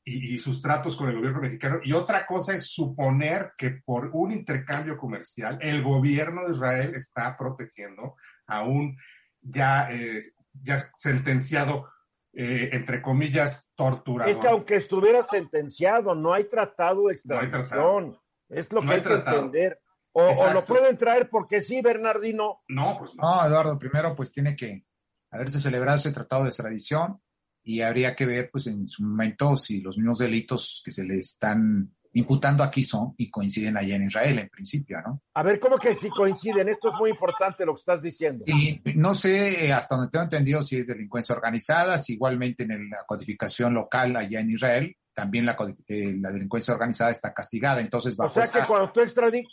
[0.05, 4.11] y, y, sus tratos con el gobierno mexicano, y otra cosa es suponer que por
[4.13, 8.97] un intercambio comercial el gobierno de Israel está protegiendo a un
[9.43, 10.21] ya, eh,
[10.53, 11.89] ya sentenciado,
[12.33, 14.31] eh, entre comillas, torturador.
[14.31, 17.53] Es que aunque estuviera sentenciado, no hay tratado de extradición.
[17.53, 18.23] No hay tratado.
[18.49, 19.81] Es lo que no hay, hay que entender.
[20.13, 22.63] O, o, lo pueden traer porque sí, Bernardino.
[22.69, 23.23] No, pues no.
[23.23, 24.85] No, Eduardo, primero pues tiene que
[25.31, 27.21] haberse celebrado ese tratado de extradición
[27.63, 31.19] y habría que ver, pues, en su momento si los mismos delitos que se le
[31.19, 35.23] están imputando aquí son y coinciden allá en Israel, en principio, ¿no?
[35.35, 36.69] A ver, ¿cómo que si coinciden?
[36.69, 38.45] Esto es muy importante lo que estás diciendo.
[38.47, 42.91] Y no sé, eh, hasta donde tengo entendido, si es delincuencia organizada, si igualmente en
[42.91, 45.57] la codificación local allá en Israel, también la,
[45.87, 48.61] eh, la delincuencia organizada está castigada, entonces bajo O sea esta...
[48.61, 49.03] que cuando tú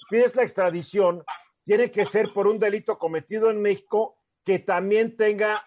[0.10, 1.24] pides la extradición,
[1.64, 4.18] tiene que ser por un delito cometido en México
[4.48, 5.62] que también tenga,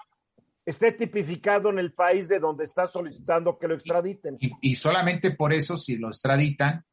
[0.65, 4.39] esté tipificado en el país de donde está solicitando que lo extraditen.
[4.41, 6.87] Y, y, solamente por eso, si lo extraditan,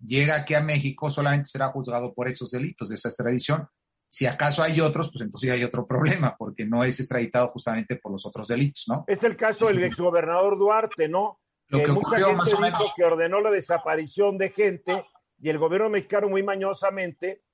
[0.00, 3.68] llega aquí a México, solamente será juzgado por esos delitos de esa extradición.
[4.08, 8.10] Si acaso hay otros, pues entonces hay otro problema, porque no es extraditado justamente por
[8.10, 9.04] los otros delitos, ¿no?
[9.06, 11.38] Es el caso del exgobernador Duarte, ¿no?
[11.68, 12.92] Lo que, mucha ocurrió gente más o dijo menos.
[12.96, 15.06] que ordenó la desaparición de gente
[15.38, 17.44] y el gobierno mexicano muy mañosamente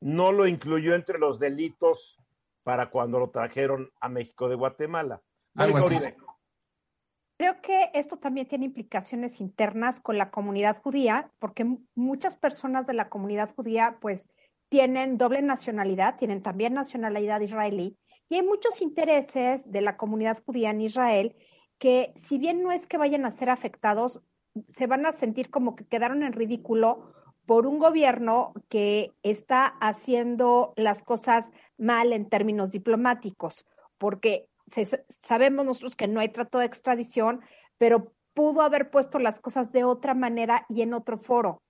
[0.00, 2.21] no lo incluyó entre los delitos
[2.62, 5.22] para cuando lo trajeron a México de Guatemala.
[5.54, 5.96] Algo así.
[7.38, 12.94] Creo que esto también tiene implicaciones internas con la comunidad judía, porque muchas personas de
[12.94, 14.30] la comunidad judía, pues,
[14.68, 17.98] tienen doble nacionalidad, tienen también nacionalidad israelí,
[18.28, 21.36] y hay muchos intereses de la comunidad judía en Israel
[21.78, 24.22] que, si bien no es que vayan a ser afectados,
[24.68, 27.12] se van a sentir como que quedaron en ridículo
[27.46, 33.66] por un gobierno que está haciendo las cosas mal en términos diplomáticos,
[33.98, 37.40] porque se- sabemos nosotros que no hay trato de extradición,
[37.78, 41.62] pero pudo haber puesto las cosas de otra manera y en otro foro.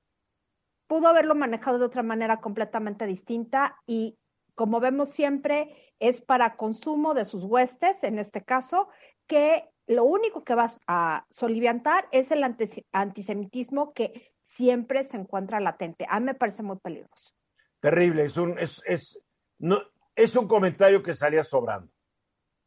[0.86, 4.18] Pudo haberlo manejado de otra manera completamente distinta y
[4.54, 8.88] como vemos siempre es para consumo de sus huestes, en este caso,
[9.26, 15.60] que lo único que va a soliviantar es el antis- antisemitismo que siempre se encuentra
[15.60, 16.06] latente.
[16.08, 17.34] A mí me parece muy peligroso.
[17.80, 19.18] Terrible, es un, es, es,
[19.58, 19.78] no,
[20.14, 21.90] es un comentario que salía sobrando.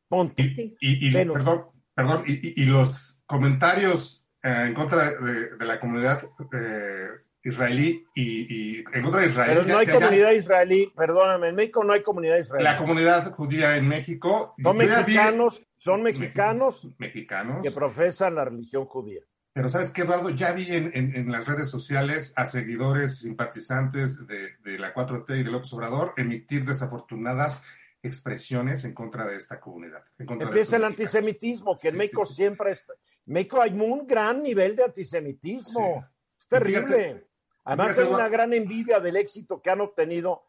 [0.08, 0.34] Punto.
[0.42, 1.36] Y, y- y- Venus.
[1.36, 6.24] perdón, perdón, y, y- y los comentarios eh, en contra de, de la comunidad
[6.54, 7.08] eh,
[7.44, 9.50] israelí y, y en contra de Israel.
[9.54, 12.64] Pero no ya- hay ya- ya- comunidad israelí, perdóname, en México no hay comunidad israelí.
[12.64, 14.54] la comunidad judía en México.
[14.62, 17.62] Son vi- mexicanos, son mexicanos mexicanos.
[17.64, 19.22] que profesan la religión judía.
[19.56, 24.28] Pero sabes qué, Eduardo, ya vi en, en- en las redes sociales a seguidores, simpatizantes
[24.28, 27.64] de, de la 4T y de López Obrador emitir desafortunadas
[28.04, 30.04] expresiones en contra de esta comunidad.
[30.20, 32.36] en contra de Empieza el antisemitismo, que en Sí, México sí, sí.
[32.36, 32.94] siempre está.
[33.26, 36.06] En México hay un gran nivel de antisemitismo.
[36.38, 36.82] Es terrible.
[36.82, 37.28] Fíjate-
[37.64, 40.44] Además fíjate, hay una gran envidia del éxito que han obtenido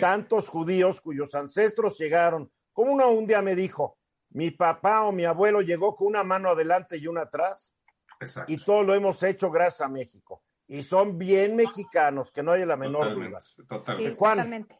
[0.00, 2.48] tantos judíos cuyos ancestros llegaron.
[2.72, 3.98] Como uno un día me dijo,
[4.30, 7.74] mi papá o mi abuelo llegó con una mano adelante y una atrás,
[8.22, 8.52] Exacto.
[8.52, 10.42] y todo lo hemos hecho gracias a México.
[10.68, 13.68] Y son bien mexicanos, que no hay la menor Totalmente, duda.
[13.68, 14.16] Totalmente.
[14.16, 14.36] Juan.
[14.38, 14.78] totalmente.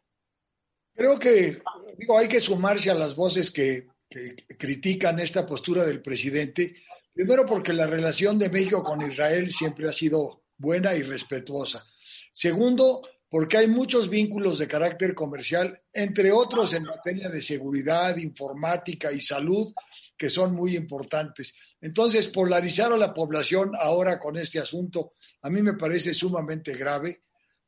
[0.95, 1.61] Creo que
[1.97, 6.75] digo, hay que sumarse a las voces que, que critican esta postura del presidente.
[7.13, 11.85] Primero porque la relación de México con Israel siempre ha sido buena y respetuosa.
[12.31, 13.01] Segundo,
[13.33, 19.21] porque hay muchos vínculos de carácter comercial, entre otros en materia de seguridad, informática y
[19.21, 19.73] salud,
[20.17, 21.55] que son muy importantes.
[21.81, 27.23] Entonces, polarizar a la población ahora con este asunto a mí me parece sumamente grave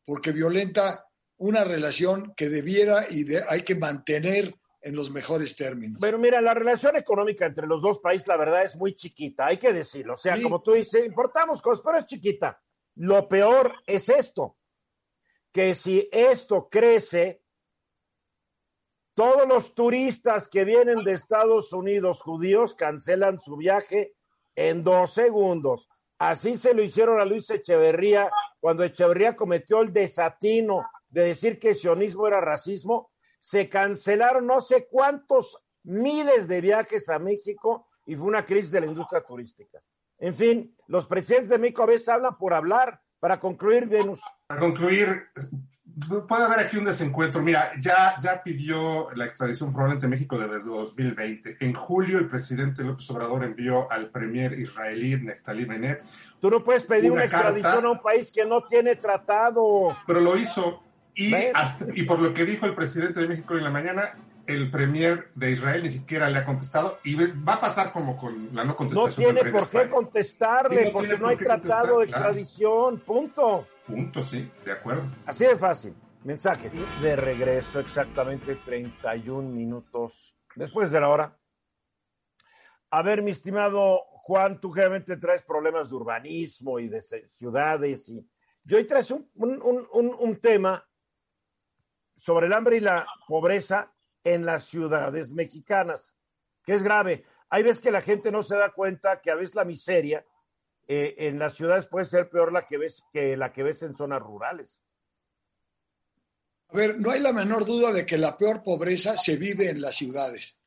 [0.06, 1.06] porque violenta
[1.38, 5.98] una relación que debiera y de- hay que mantener en los mejores términos.
[6.00, 9.58] Pero mira, la relación económica entre los dos países, la verdad, es muy chiquita, hay
[9.58, 10.14] que decirlo.
[10.14, 10.44] O sea, Sí.
[10.44, 12.62] como tú dices, importamos cosas, pero es chiquita.
[12.98, 14.58] Lo peor es esto,
[15.52, 17.42] que si esto crece,
[19.16, 24.14] todos los turistas que vienen de Estados Unidos judíos cancelan su viaje
[24.56, 25.90] en dos segundos.
[26.20, 31.74] Así se lo hicieron a Luis Echeverría cuando Echeverría cometió el desatino de decir que
[31.74, 33.10] sionismo era racismo.
[33.40, 38.82] Se cancelaron no sé cuántos miles de viajes a México y fue una crisis de
[38.82, 39.82] la industria turística.
[40.18, 43.02] En fin, los presidentes de México a veces hablan por hablar.
[43.20, 44.20] Para concluir, Venus.
[44.48, 45.24] Para concluir,
[46.28, 47.42] puede haber aquí un desencuentro.
[47.42, 51.58] Mira, ya, ya pidió la extradición probablemente México desde 2020.
[51.62, 56.04] En julio, el presidente López Obrador envió al premier israelí Neftali Bennett,
[56.40, 57.88] Tú no puedes pedir Una una, extradición carta.
[57.88, 59.98] a un país que no tiene tratado.
[60.06, 60.84] pero lo hizo.
[61.16, 64.14] Y, hasta- y por lo que dijo el presidente de México en la mañana,
[64.46, 67.00] el premier de Israel ni siquiera le ha contestado.
[67.04, 69.90] Y va a pasar como con la no No contestación tiene rey de por qué
[69.90, 72.26] contestarle, no porque tiene no hay tratado de claro.
[72.26, 73.00] extradición.
[73.00, 73.66] Punto.
[73.88, 75.04] Punto, sí, de acuerdo.
[75.26, 75.96] Así de fácil.
[76.24, 76.74] Mensajes.
[77.02, 81.40] De regreso, exactamente 31 minutos después de la hora.
[82.90, 88.10] A ver, mi estimado Juan, tú generalmente traes problemas de urbanismo y de ciudades.
[88.10, 88.28] Y,
[88.64, 89.62] y hoy traes un- un-
[89.92, 90.84] un- un tema
[92.18, 96.16] sobre el hambre y la pobreza en las ciudades mexicanas,
[96.64, 97.24] que es grave.
[97.50, 100.26] Hay veces que la gente no se da cuenta que a veces la miseria
[100.88, 103.96] eh, en las ciudades puede ser peor la que ves que la que ves en
[103.96, 104.82] zonas rurales.
[106.70, 109.82] A ver, no hay la menor duda de que la peor pobreza se vive en
[109.82, 110.58] las ciudades.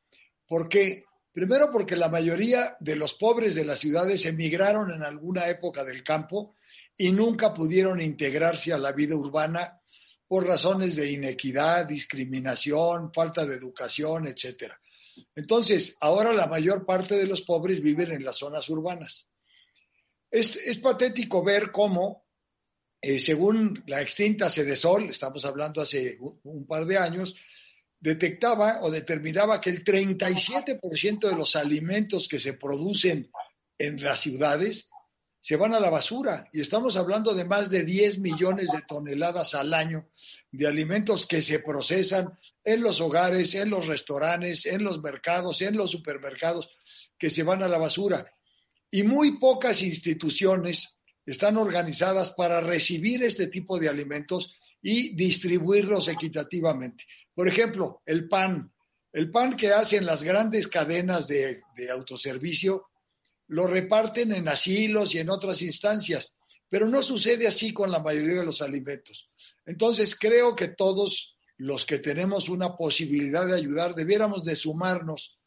[0.47, 1.03] ¿Por qué?
[1.31, 6.03] Primero porque la mayoría de los pobres de las ciudades emigraron en alguna época del
[6.03, 6.55] campo
[6.97, 9.79] y nunca pudieron integrarse a la vida urbana
[10.27, 14.79] por razones de inequidad, discriminación, falta de educación, etcétera.
[15.35, 19.28] Entonces, ahora la mayor parte de los pobres viven en las zonas urbanas.
[20.31, 22.25] Es, patético ver cómo
[23.01, 27.35] eh, según la extinta Cedesol, estamos hablando hace un par de años,
[27.99, 33.31] detectaba o determinaba que el 37% de los alimentos que se producen
[33.77, 34.89] en las ciudades
[35.41, 36.47] se van a la basura.
[36.51, 40.09] Y estamos hablando de más de 10 millones de toneladas al año
[40.51, 45.77] de alimentos que se procesan en los hogares, en los restaurantes, en los mercados, en
[45.77, 46.69] los supermercados,
[47.17, 48.31] que se van a la basura.
[48.91, 57.05] Y muy pocas instituciones están organizadas para recibir este tipo de alimentos y distribuirlos equitativamente.
[57.33, 58.71] Por ejemplo, el pan.
[59.11, 61.61] El pan que hacen las grandes cadenas de,
[61.91, 62.87] autoservicio
[63.47, 66.35] lo reparten en asilos y en otras instancias,
[66.69, 69.31] pero no sucede así con la mayoría de los alimentos.
[69.65, 75.39] Entonces, creo que todos los que tenemos una posibilidad de ayudar debiéramos de sumarnos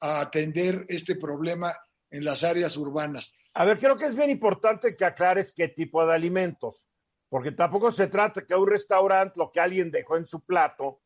[0.00, 1.74] a atender este problema
[2.10, 3.34] en las áreas urbanas.
[3.54, 6.88] A ver, creo que es bien importante que aclares qué tipo de alimentos,
[7.28, 11.02] porque tampoco se trata que un restaurante lo que alguien dejó en su plato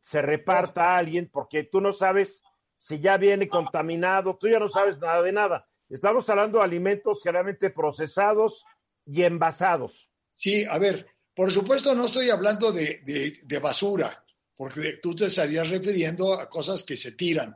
[0.00, 2.42] se reparta a alguien, porque tú no sabes
[2.78, 5.68] si ya viene contaminado, tú ya no sabes nada de nada.
[5.88, 8.64] Estamos hablando de alimentos generalmente procesados
[9.06, 10.10] y envasados.
[10.36, 13.00] Sí, a ver, por supuesto no estoy hablando de,
[13.44, 14.24] de, basura,
[14.56, 17.54] porque tú te estarías refiriendo a cosas que se tiran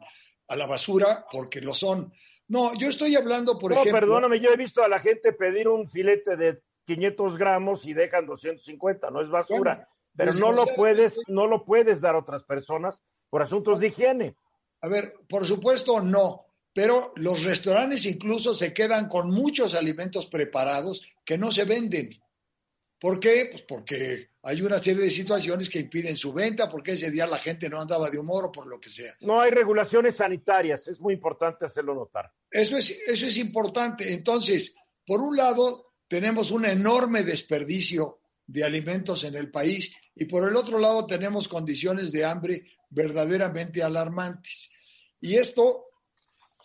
[0.48, 2.12] a la basura porque lo son.
[2.48, 3.92] No, yo estoy hablando, por ejemplo.
[3.92, 7.92] No, perdóname, yo he visto a la gente pedir un filete de 500 gramos y
[7.92, 9.88] dejan 250, no es basura.
[10.16, 14.36] pero no lo puedes, no lo puedes dar a otras personas por asuntos de higiene.
[14.80, 21.02] A ver, por supuesto no, pero los restaurantes incluso se quedan con muchos alimentos preparados
[21.24, 22.10] que no se venden.
[23.06, 23.46] ¿Por qué?
[23.48, 27.38] Pues porque hay una serie de situaciones que impiden su venta, porque ese día la
[27.38, 29.14] gente no andaba de humor o por lo que sea.
[29.20, 32.32] No hay regulaciones sanitarias, es muy importante hacerlo notar.
[32.50, 34.12] Eso es, eso es importante.
[34.12, 34.74] Entonces,
[35.06, 40.56] por un lado, tenemos un enorme desperdicio de alimentos en el país y por el
[40.56, 44.68] otro lado tenemos condiciones de hambre verdaderamente alarmantes.
[45.20, 45.90] Y esto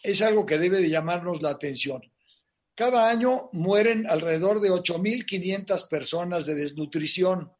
[0.01, 2.01] es algo que debe de llamarnos la atención.
[2.75, 7.51] Cada año mueren alrededor de 8.500 personas de desnutrición.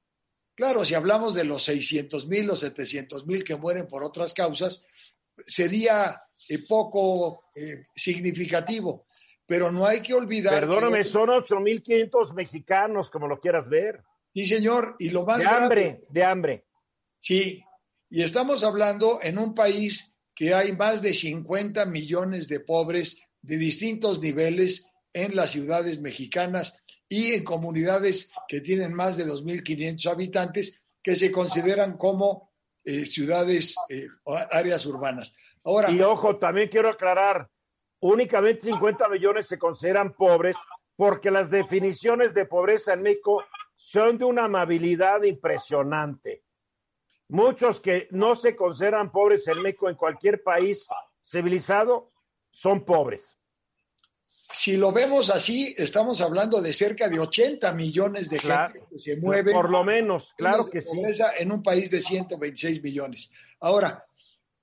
[0.55, 4.85] Claro, si hablamos de los 600.000 o 700.000 que mueren por otras causas,
[5.45, 9.05] sería eh, poco eh, significativo.
[9.45, 10.61] Pero no hay que olvidar.
[10.61, 14.03] Perdóname, son 8.500 mexicanos, como lo quieras ver.
[14.33, 14.95] Sí, señor.
[14.99, 15.39] Y lo más.
[15.39, 16.65] De hambre, de hambre.
[17.19, 17.63] Sí,
[18.09, 23.57] y estamos hablando en un país que hay más de 50 millones de pobres de
[23.57, 30.81] distintos niveles en las ciudades mexicanas y en comunidades que tienen más de 2.500 habitantes
[31.03, 32.51] que se consideran como
[32.83, 34.07] eh, ciudades, eh,
[34.51, 35.33] áreas urbanas.
[35.63, 37.49] Ahora, y ojo, también quiero aclarar,
[37.99, 40.55] únicamente 50 millones se consideran pobres
[40.95, 43.43] porque las definiciones de pobreza en México
[43.75, 46.43] son de una amabilidad impresionante.
[47.27, 50.87] Muchos que no se consideran pobres en México, en cualquier país
[51.25, 52.11] civilizado,
[52.51, 53.37] son pobres.
[54.53, 59.17] Si lo vemos así, estamos hablando de cerca de 80 millones de gente que se
[59.17, 59.53] mueven.
[59.53, 61.01] Por lo menos, claro que sí.
[61.37, 63.31] En un país de 126 millones.
[63.59, 64.05] Ahora,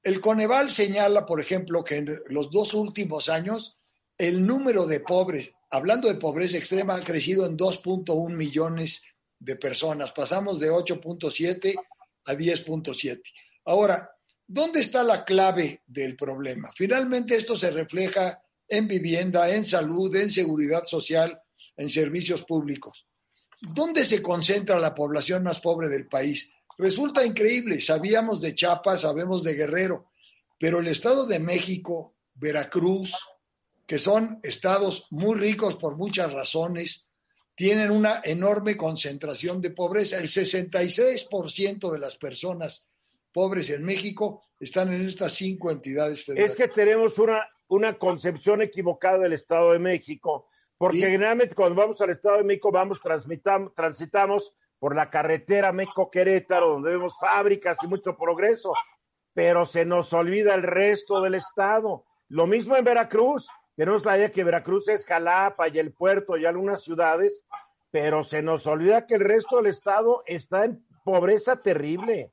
[0.03, 3.79] el Coneval señala, por ejemplo, que en los dos últimos años
[4.17, 9.05] el número de pobres, hablando de pobreza extrema, ha crecido en 2.1 millones
[9.39, 10.13] de personas.
[10.13, 11.75] Pasamos de 8.7
[12.25, 13.23] a 10.7.
[13.65, 14.11] Ahora,
[14.47, 16.73] ¿dónde está la clave del problema?
[16.75, 21.41] Finalmente esto se refleja en vivienda, en salud, en seguridad social,
[21.77, 23.07] en servicios públicos.
[23.61, 26.53] ¿Dónde se concentra la población más pobre del país?
[26.77, 30.11] Resulta increíble, sabíamos de Chiapas, sabemos de Guerrero,
[30.59, 33.17] pero el Estado de México, Veracruz,
[33.87, 37.09] que son estados muy ricos por muchas razones,
[37.57, 40.19] tienen una enorme concentración de pobreza.
[40.19, 42.87] El 66% de las personas
[43.33, 46.53] pobres en México están en estas cinco entidades federales.
[46.53, 52.01] Es que tenemos una, una concepción equivocada del Estado de México, porque generalmente cuando vamos
[52.01, 53.01] al Estado de México vamos,
[53.75, 58.73] transitamos por la carretera México-Querétaro, donde vemos fábricas y mucho progreso,
[59.35, 62.05] pero se nos olvida el resto del Estado.
[62.29, 66.47] Lo mismo en Veracruz, tenemos la idea que Veracruz es Jalapa y el puerto y
[66.47, 67.45] algunas ciudades,
[67.91, 72.33] pero se nos olvida que el resto del estado está en pobreza terrible.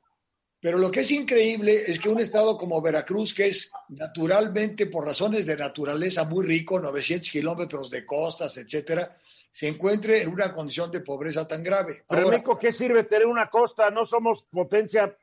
[0.60, 5.06] Pero lo que es increíble es que un estado como Veracruz, que es naturalmente, por
[5.06, 9.18] razones de naturaleza muy rico, 900 kilómetros de costas, etcétera,
[9.52, 12.04] se encuentre en una condición de pobreza tan grave.
[12.10, 13.90] Pero, México, ¿qué sirve tener una costa?
[13.90, 15.16] No somos potencia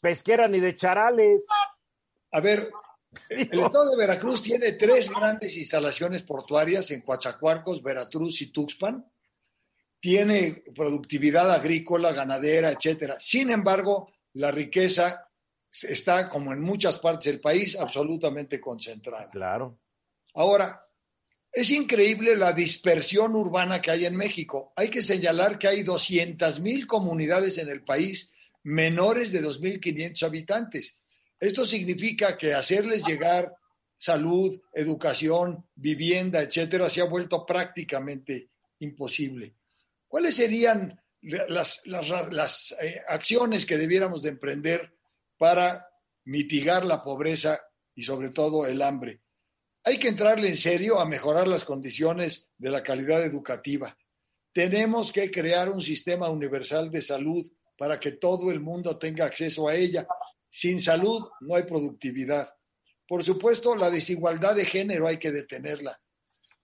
[0.00, 1.44] pesquera ni de charales.
[2.32, 2.68] A ver,
[3.28, 9.04] el estado de Veracruz tiene tres grandes instalaciones portuarias en Coatzacoalcos, Veracruz y Tuxpan.
[10.00, 13.18] tiene productividad agrícola, ganadera, etcétera.
[13.20, 15.28] Sin embargo, la riqueza
[15.82, 19.28] está, como en muchas partes del país, absolutamente concentrada.
[19.28, 19.78] Claro.
[20.34, 20.84] Ahora,
[21.52, 24.72] es increíble la dispersión urbana que hay en México.
[24.76, 31.02] Hay que señalar que hay 200 mil comunidades en el país menores de 2.500 habitantes.
[31.38, 33.54] Esto significa que hacerles llegar
[33.96, 39.56] salud, educación, vivienda, etcétera, se ha vuelto prácticamente imposible.
[40.06, 44.94] ¿Cuáles serían las, las, eh, acciones que debiéramos de emprender
[45.36, 45.88] para
[46.24, 47.60] mitigar la pobreza
[47.94, 49.20] y sobre todo el hambre?
[49.84, 53.96] Hay que entrarle en serio a mejorar las condiciones de la calidad educativa.
[54.52, 59.68] Tenemos que crear un sistema universal de salud para que todo el mundo tenga acceso
[59.68, 60.06] a ella.
[60.50, 62.52] Sin salud no hay productividad.
[63.08, 66.00] Por supuesto, la desigualdad de género hay que detenerla.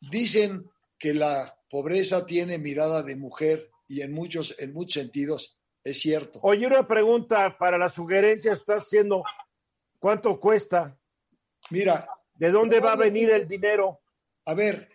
[0.00, 6.00] Dicen que la pobreza tiene mirada de mujer y en muchos, en muchos sentidos es
[6.00, 6.40] cierto.
[6.42, 9.22] Oye, una pregunta para la sugerencia está haciendo,
[10.00, 10.98] ¿cuánto cuesta?
[11.70, 14.00] Mira, ¿de dónde va a venir el dinero?
[14.46, 14.90] A ver,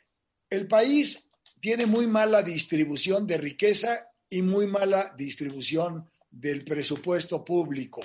[0.50, 1.32] el país
[1.62, 8.02] tiene muy mala distribución de riqueza y muy mala distribución del presupuesto público.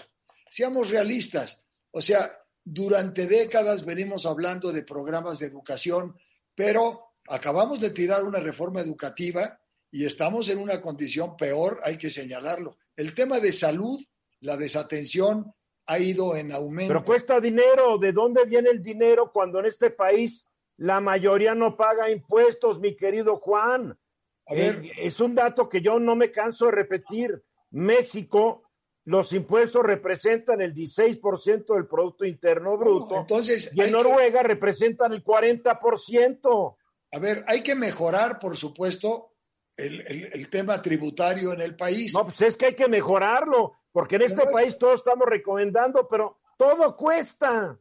[0.49, 2.31] Seamos realistas, o sea,
[2.63, 6.17] durante décadas venimos hablando de programas de educación,
[6.55, 9.61] pero acabamos de tirar una reforma educativa
[9.97, 12.77] y estamos en una condición peor, hay que señalarlo.
[12.97, 13.99] El tema de salud,
[14.41, 15.55] la desatención
[15.87, 16.93] ha ido en aumento.
[16.93, 20.45] Pero cuesta dinero, ¿de dónde viene el dinero cuando en este país
[20.77, 23.99] la mayoría no paga impuestos, mi querido Juan?
[24.47, 27.43] A ver, eh, es un dato que yo no me canso de repetir.
[27.71, 28.65] México,
[29.05, 33.17] los impuestos representan el 16% del Producto Interno Bruto.
[33.17, 36.77] entonces, y en Noruega representan el 40%.
[37.13, 39.31] A ver, hay que mejorar, por supuesto,
[39.77, 42.15] el, tema tributario en el país.
[42.15, 46.39] No, pues es que hay que mejorarlo, porque en este país todos estamos recomendando, pero
[46.57, 47.79] todo cuesta.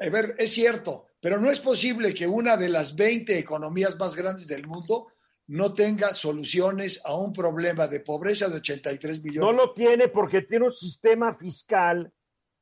[0.00, 4.14] A ver, es cierto, pero no es posible que una de las 20 economías más
[4.14, 5.08] grandes del mundo
[5.46, 9.50] no tenga soluciones a un problema de pobreza de 83 millones.
[9.50, 12.12] No lo tiene porque tiene un sistema fiscal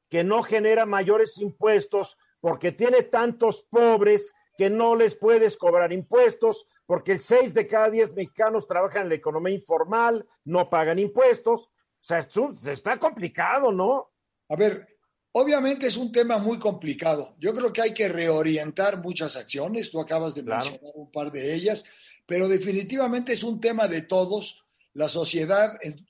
[0.09, 6.66] que no genera mayores impuestos, porque tiene tantos pobres que no les puedes cobrar impuestos,
[6.93, 11.62] porque el 6 de cada 10 mexicanos trabajan en la economía informal, no pagan impuestos.
[11.62, 14.11] O sea, está complicado, ¿no?
[14.51, 14.86] A ver,
[15.32, 17.34] obviamente es un tema muy complicado.
[17.38, 19.90] Yo creo que hay que reorientar muchas acciones.
[19.90, 21.86] Tú acabas de mencionar un par de ellas
[22.26, 24.64] pero definitivamente es un tema de todos.
[24.95, 26.07] La sociedad en,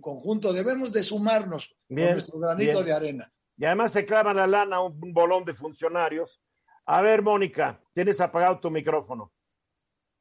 [0.00, 3.32] conjunto debemos de sumarnos con nuestro granito de arena.
[3.56, 6.40] Y además se clavan la lana un bolón de funcionarios.
[6.86, 9.32] A ver, Mónica, tienes apagado tu micrófono.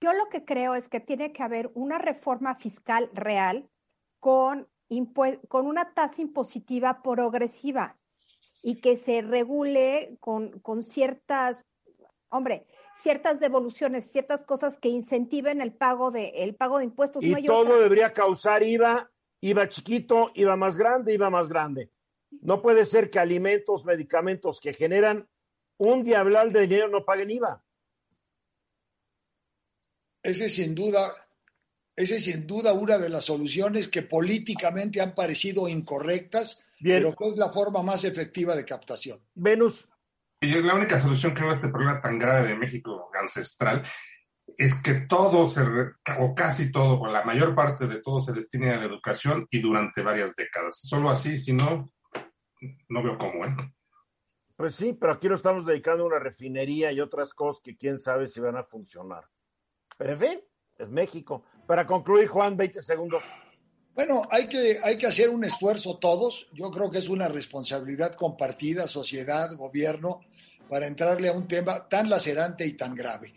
[0.02, 3.70] Yo lo que creo es que tiene que haber una reforma fiscal real
[4.20, 4.68] con,
[5.48, 7.98] con una tasa impositiva progresiva
[8.62, 11.64] y que se regule con, con ciertas,
[12.30, 17.24] hombre, ciertas devoluciones, ciertas cosas que incentiven el pago de, el pago de impuestos.
[17.24, 19.10] Y todo debería causar IVA,
[19.42, 21.92] IVA chiquito, IVA más grande, IVA más grande.
[22.42, 25.28] No puede ser que alimentos, medicamentos que generan
[25.78, 27.64] un diablal de dinero no paguen IVA.
[30.22, 31.14] Ese sin duda,
[31.96, 37.28] ese es sin duda una de las soluciones que políticamente han parecido incorrectas, pero que
[37.28, 39.20] es la forma más efectiva de captación.
[39.36, 39.88] Venus,
[40.42, 43.84] y la única solución que veo a este problema tan grave de México ancestral
[44.58, 45.62] es que todo, se,
[46.20, 49.60] o casi todo, o la mayor parte de todo se destine a la educación y
[49.60, 50.80] durante varias décadas.
[50.82, 51.92] Solo así, si no,
[52.88, 53.56] no veo cómo, ¿eh?
[54.56, 58.00] Pues sí, pero aquí lo estamos dedicando a una refinería y otras cosas que quién
[58.00, 59.26] sabe si van a funcionar.
[59.98, 60.42] Pero en fin,
[60.78, 61.44] es México.
[61.68, 63.22] Para concluir, Juan, 20 segundos.
[63.94, 66.50] Bueno, hay que, hay que hacer un esfuerzo todos.
[66.54, 70.22] Yo creo que es una responsabilidad compartida, sociedad, gobierno,
[70.70, 73.34] para entrarle a un tema tan lacerante y tan grave.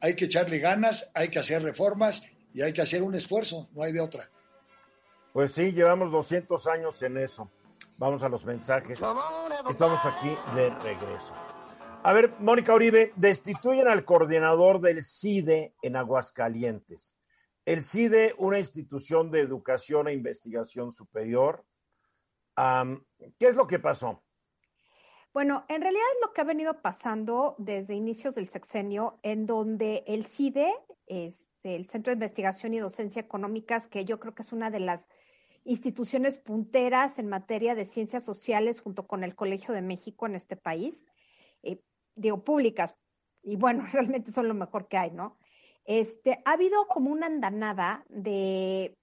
[0.00, 3.82] Hay que echarle ganas, hay que hacer reformas y hay que hacer un esfuerzo, no
[3.82, 4.30] hay de otra.
[5.32, 7.50] Pues sí, llevamos 200 años en eso.
[7.96, 8.98] Vamos a los mensajes.
[9.68, 11.34] Estamos aquí de regreso.
[12.06, 17.16] A ver, Mónica Uribe, destituyen al coordinador del CIDE en Aguascalientes.
[17.64, 21.64] El CIDE, una institución de educación e investigación superior.
[23.38, 24.22] ¿Qué es lo que pasó?
[25.32, 30.04] Bueno, en realidad es lo que ha venido pasando desde inicios del sexenio, en donde
[30.06, 30.74] el CIDE,
[31.06, 34.80] este, el Centro de Investigación y Docencia Económicas, que yo creo que es una de
[34.80, 35.08] las
[35.64, 40.54] instituciones punteras en materia de ciencias sociales junto con el Colegio de México en este
[40.54, 41.06] país,
[41.62, 41.80] eh,
[42.14, 42.94] digo, públicas,
[43.42, 45.38] y bueno, realmente son lo mejor que hay, ¿no?
[45.84, 48.96] este, ha habido como una andanada de,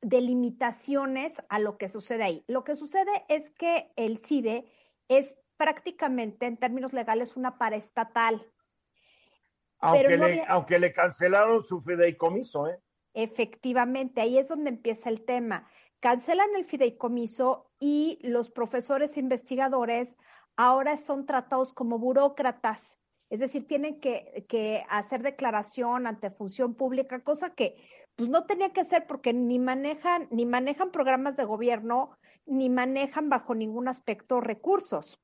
[0.00, 2.44] de limitaciones a lo que sucede ahí.
[2.46, 4.64] Lo que sucede es que el CIDE
[5.08, 8.46] es prácticamente, en términos legales, una paraestatal.
[9.80, 12.78] Aunque, le, aunque le cancelaron su fideicomiso, ¿eh?
[13.12, 15.68] Efectivamente, ahí es donde empieza el tema.
[15.98, 20.16] Cancelan el fideicomiso y los profesores investigadores
[20.60, 22.98] ahora son tratados como burócratas,
[23.30, 27.76] es decir, tienen que, hacer declaración ante función pública, cosa que
[28.14, 32.10] pues no tenía que hacer porque ni manejan, ni manejan programas de gobierno,
[32.44, 35.18] ni manejan bajo ningún aspecto recursos.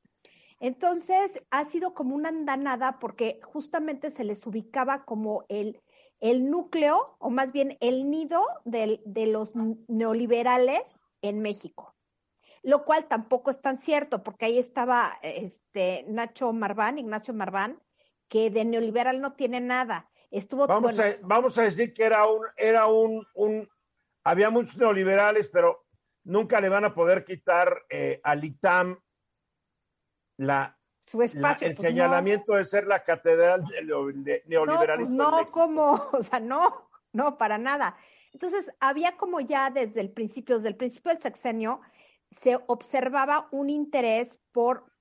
[0.58, 5.82] Entonces, ha sido como una andanada porque justamente se les ubicaba como el,
[6.20, 9.54] el núcleo, o más bien el nido de los
[9.88, 11.95] neoliberales en México.
[12.66, 17.80] Lo cual tampoco es tan cierto, porque ahí estaba este Nacho Marván, Ignacio Marván,
[18.28, 20.10] que de neoliberal no tiene nada.
[20.32, 23.68] Estuvo vamos, a, vamos a decir que era un, era un, un,
[24.24, 25.86] había muchos neoliberales, pero
[26.24, 28.98] nunca le van a poder quitar eh, al ITAM
[30.38, 31.68] la, su espacio.
[31.68, 35.16] el pues señalamiento de ser la catedral de, neoliberalismo.
[35.16, 37.96] No, pues no como, o sea, no, no, para nada.
[38.32, 41.80] Entonces, había como ya desde el principio, desde el principio del sexenio,
[42.40, 44.92] se observaba un interés por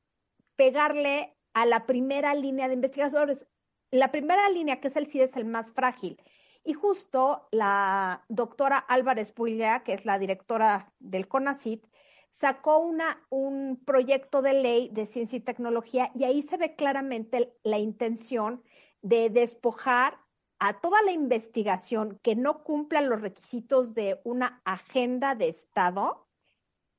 [0.55, 3.47] pegarle a la primera línea de investigadores.
[3.91, 6.21] La primera línea, que es el CID, es el más frágil.
[6.63, 11.85] Y justo la doctora Álvarez Puilla, que es la directora del CONACIT,
[12.31, 17.53] sacó una, un proyecto de ley de ciencia y tecnología y ahí se ve claramente
[17.63, 18.61] la intención
[19.01, 20.19] de despojar
[20.59, 26.24] a toda la investigación que no cumpla los requisitos de una agenda de Estado,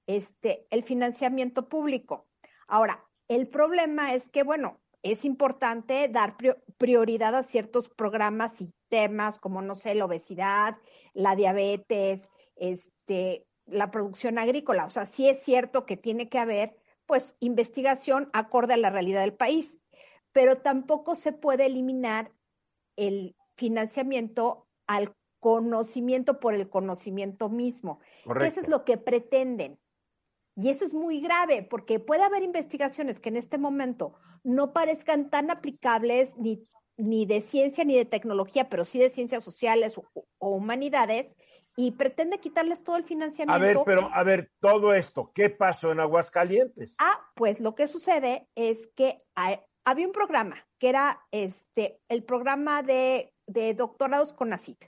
[0.06, 2.26] este, el financiamiento público.
[2.66, 6.36] Ahora, el problema es que, bueno, es importante dar
[6.78, 10.78] prioridad a ciertos programas y temas como, no sé, la obesidad,
[11.12, 14.86] la diabetes, este, la producción agrícola.
[14.86, 16.76] O sea, sí es cierto que tiene que haber,
[17.06, 19.78] pues, investigación acorde a la realidad del país,
[20.32, 22.32] pero tampoco se puede eliminar
[22.96, 28.00] el financiamiento al conocimiento por el conocimiento mismo.
[28.24, 29.78] Eso es lo que pretenden.
[30.56, 35.28] Y eso es muy grave porque puede haber investigaciones que en este momento no parezcan
[35.28, 40.04] tan aplicables ni, ni de ciencia ni de tecnología, pero sí de ciencias sociales o,
[40.38, 41.36] o humanidades,
[41.76, 43.54] y pretende quitarles todo el financiamiento.
[43.54, 46.96] A ver, pero a ver, todo esto, ¿qué pasó en Aguascalientes?
[46.98, 49.22] Ah, pues lo que sucede es que
[49.84, 54.86] había un programa que era este el programa de, de doctorados CONACIT.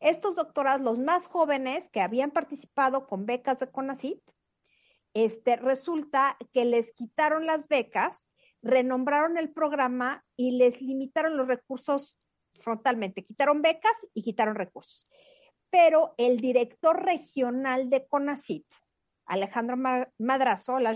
[0.00, 4.20] Estos doctorados, los más jóvenes que habían participado con becas de CONACIT,
[5.14, 8.28] este, resulta que les quitaron las becas,
[8.62, 12.18] renombraron el programa y les limitaron los recursos
[12.60, 13.24] frontalmente.
[13.24, 15.08] Quitaron becas y quitaron recursos
[15.72, 18.66] pero el director regional de CONACIT,
[19.24, 19.78] Alejandro
[20.18, 20.94] Madrazo, la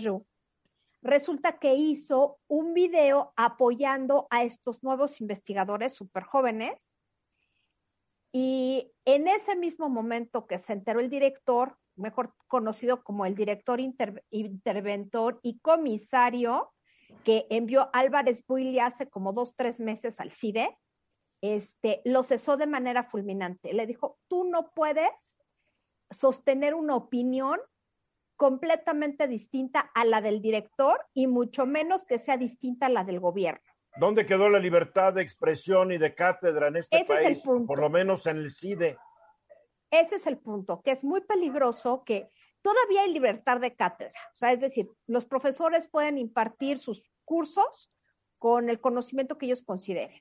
[1.00, 6.92] resulta que hizo un video apoyando a estos nuevos investigadores súper jóvenes.
[8.32, 13.80] Y en ese mismo momento que se enteró el director, mejor conocido como el director
[13.80, 16.72] interventor y comisario,
[17.24, 20.76] que envió Álvarez Buili hace como dos, tres meses al CIDE,
[21.40, 23.72] este, lo cesó de manera fulminante.
[23.72, 25.38] Le dijo, tú no puedes
[26.10, 27.60] sostener una opinión
[28.36, 33.20] completamente distinta a la del director y mucho menos que sea distinta a la del
[33.20, 33.62] gobierno.
[33.98, 37.40] ¿Dónde quedó la libertad de expresión y de cátedra en este país?
[37.42, 38.98] Por lo menos en el CIDE.
[39.90, 42.28] Ese es el punto, que es muy peligroso que
[42.62, 44.18] todavía hay libertad de cátedra.
[44.32, 47.92] O sea, es decir, los profesores pueden impartir sus cursos
[48.38, 50.20] con el conocimiento que ellos consideren.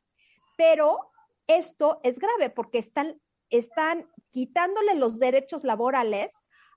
[0.57, 1.11] Pero
[1.47, 6.33] esto es grave porque están, están quitándole los derechos laborales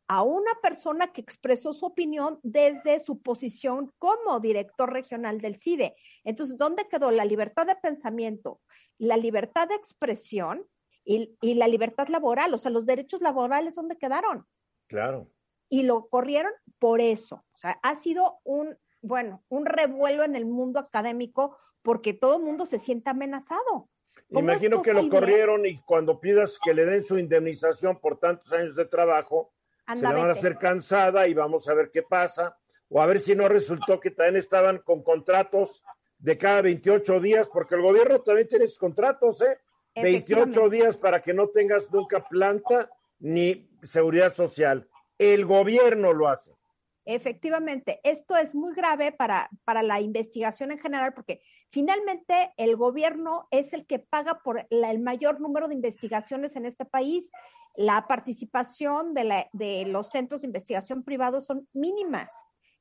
[0.09, 5.95] a una persona que expresó su opinión desde su posición como director regional del CIDE.
[6.24, 8.62] Entonces, ¿dónde quedó la libertad de pensamiento,
[8.97, 10.66] la libertad de expresión
[11.09, 12.53] y, y, la libertad laboral?
[12.53, 14.47] O sea, los derechos laborales, ¿dónde quedaron?
[14.89, 15.31] Claro.
[15.71, 17.37] Y lo corrieron por eso.
[17.55, 22.43] O sea, ha sido un, bueno, un revuelo en el mundo académico porque todo el
[22.43, 23.89] mundo se siente amenazado.
[24.29, 28.77] Imagino que lo corrieron y cuando pidas que le den su indemnización por tantos años
[28.77, 29.55] de trabajo,
[29.87, 32.59] se le van a hacer cansada y vamos a ver qué pasa.
[32.91, 35.83] O a ver si no resultó que también estaban con contratos
[36.19, 39.59] de cada 28 días, porque el gobierno también tiene sus contratos, ¿eh?
[40.03, 44.89] 28 días para que no tengas nunca planta ni seguridad social.
[45.19, 46.53] El gobierno lo hace.
[47.05, 51.41] efectivamente, esto es muy grave para, para la investigación en general porque
[51.71, 56.85] finalmente el gobierno es el que paga por el mayor número de investigaciones en este
[56.85, 57.31] país.
[57.75, 62.31] La participación de, la, de los centros de investigación privados son mínimas.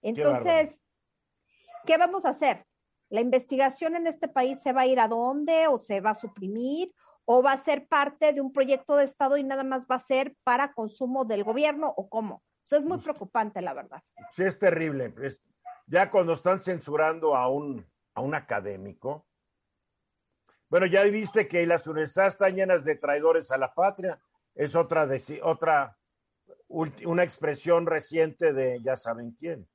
[0.01, 0.83] Entonces,
[1.85, 2.65] ¿qué, ¿qué vamos a hacer?
[3.09, 6.15] ¿La investigación en este país se va a ir a dónde o se va a
[6.15, 6.91] suprimir
[7.29, 9.99] o va a ser parte de un proyecto de Estado y nada más va a
[9.99, 12.41] ser para consumo del gobierno o cómo?
[12.69, 14.01] es muy preocupante, la verdad.
[14.31, 15.13] Sí, es terrible.
[15.85, 19.25] ya cuando están censurando a un, a un académico,
[20.69, 24.19] bueno, ya viste que las universidades están llenas de traidores a la patria.
[24.53, 25.07] Es otra,
[25.43, 25.97] otra
[26.67, 29.67] una expresión reciente de ya saben quién.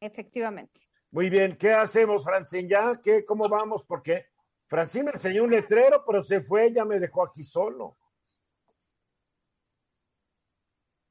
[0.00, 0.80] Efectivamente.
[1.12, 2.68] Muy bien, ¿qué hacemos, Francine?
[2.68, 3.00] ¿Ya?
[3.00, 3.84] ¿Qué, ¿Cómo vamos?
[3.84, 4.26] Porque
[4.70, 7.98] Francine me enseñó un letrero, pero se fue, ya me dejó aquí solo.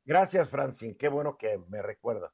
[0.05, 0.95] Gracias, Francine.
[0.95, 2.31] Qué bueno que me recuerdas.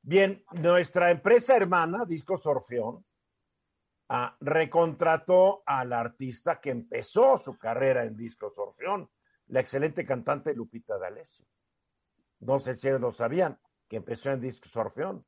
[0.00, 3.04] Bien, nuestra empresa hermana, Discos Orfeón,
[4.10, 9.10] ah, recontrató al artista que empezó su carrera en Discos Orfeón,
[9.48, 11.44] la excelente cantante Lupita D'Alessio.
[12.38, 13.58] No sé si lo sabían,
[13.88, 15.26] que empezó en Discos Orfeón.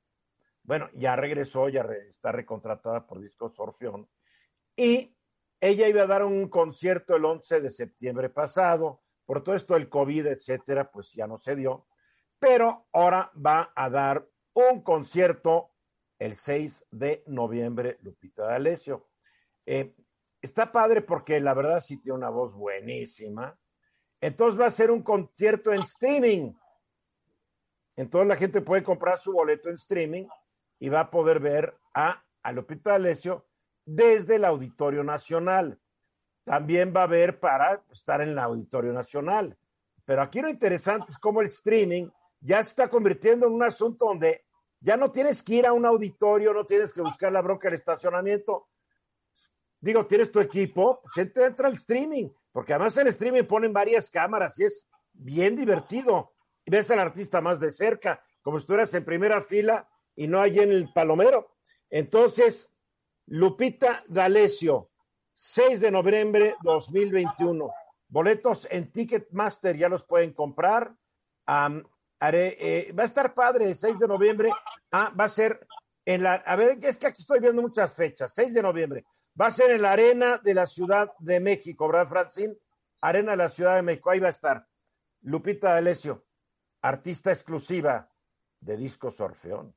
[0.62, 4.08] Bueno, ya regresó, ya está recontratada por Discos Orfeón.
[4.76, 5.13] Y
[5.64, 9.88] ella iba a dar un concierto el 11 de septiembre pasado por todo esto del
[9.88, 11.86] COVID, etcétera, pues ya no se dio,
[12.38, 15.70] pero ahora va a dar un concierto
[16.18, 19.08] el 6 de noviembre, Lupita D'Alessio.
[19.64, 19.94] Eh,
[20.42, 23.58] está padre porque la verdad sí tiene una voz buenísima.
[24.20, 26.52] Entonces va a ser un concierto en streaming.
[27.96, 30.26] Entonces la gente puede comprar su boleto en streaming
[30.78, 33.46] y va a poder ver a, a Lupita D'Alessio
[33.84, 35.78] desde el Auditorio Nacional
[36.44, 39.56] también va a haber para estar en el Auditorio Nacional.
[40.04, 42.08] Pero aquí lo interesante es cómo el streaming
[42.40, 44.44] ya se está convirtiendo en un asunto donde
[44.80, 47.78] ya no tienes que ir a un auditorio, no tienes que buscar la bronca del
[47.78, 48.68] estacionamiento.
[49.80, 54.58] Digo, tienes tu equipo, pues entra al streaming, porque además en streaming ponen varias cámaras
[54.58, 56.34] y es bien divertido.
[56.66, 60.58] Ves al artista más de cerca, como si estuvieras en primera fila y no hay
[60.58, 61.56] en el palomero.
[61.88, 62.70] Entonces,
[63.26, 64.90] Lupita D'Alessio,
[65.34, 67.70] 6 de noviembre 2021.
[68.08, 70.94] Boletos en Ticketmaster ya los pueden comprar.
[72.58, 74.50] eh, va a estar padre, 6 de noviembre.
[74.92, 75.66] Ah, va a ser
[76.04, 76.34] en la.
[76.34, 78.32] A ver, es que aquí estoy viendo muchas fechas.
[78.34, 79.04] 6 de noviembre.
[79.40, 82.56] Va a ser en la Arena de la Ciudad de México, ¿verdad, Francine?
[83.00, 84.10] Arena de la Ciudad de México.
[84.10, 84.66] Ahí va a estar.
[85.22, 86.26] Lupita D'Alessio,
[86.82, 88.10] artista exclusiva
[88.60, 89.74] de Discos Orfeón,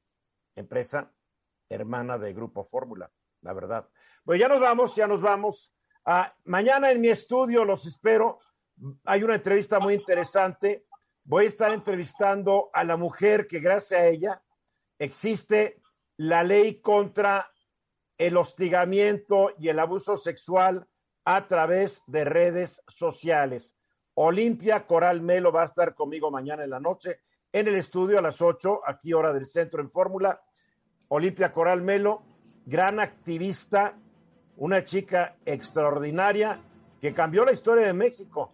[0.56, 1.14] empresa
[1.70, 3.10] hermana de Grupo Fórmula,
[3.42, 3.88] la verdad.
[4.24, 5.74] Pues ya nos vamos, ya nos vamos.
[6.06, 8.40] Ah, mañana en mi estudio los espero.
[9.06, 10.86] Hay una entrevista muy interesante.
[11.24, 14.42] Voy a estar entrevistando a la mujer que gracias a ella
[15.00, 15.82] existe
[16.18, 17.52] la ley contra
[18.18, 20.88] el hostigamiento y el abuso sexual
[21.26, 23.78] a través de redes sociales.
[24.16, 27.20] Olimpia Coral Melo va a estar conmigo mañana en la noche
[27.52, 30.42] en el estudio a las 8, aquí hora del centro en Fórmula.
[31.10, 32.24] Olimpia Coral Melo,
[32.68, 33.96] gran activista
[34.58, 36.60] una chica extraordinaria
[37.00, 38.52] que cambió la historia de México,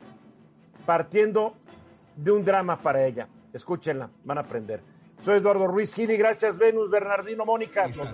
[0.86, 1.55] partiendo
[2.16, 3.28] de un drama para ella.
[3.51, 4.82] Escúchenla, van a aprender.
[5.24, 7.86] Soy Eduardo Ruiz Gili, gracias Venus, Bernardino, Mónica.
[7.86, 8.11] Esta,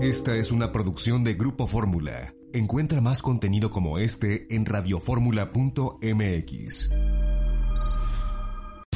[0.00, 2.32] esta es una producción de Grupo Fórmula.
[2.52, 6.90] Encuentra más contenido como este en radioformula.mx.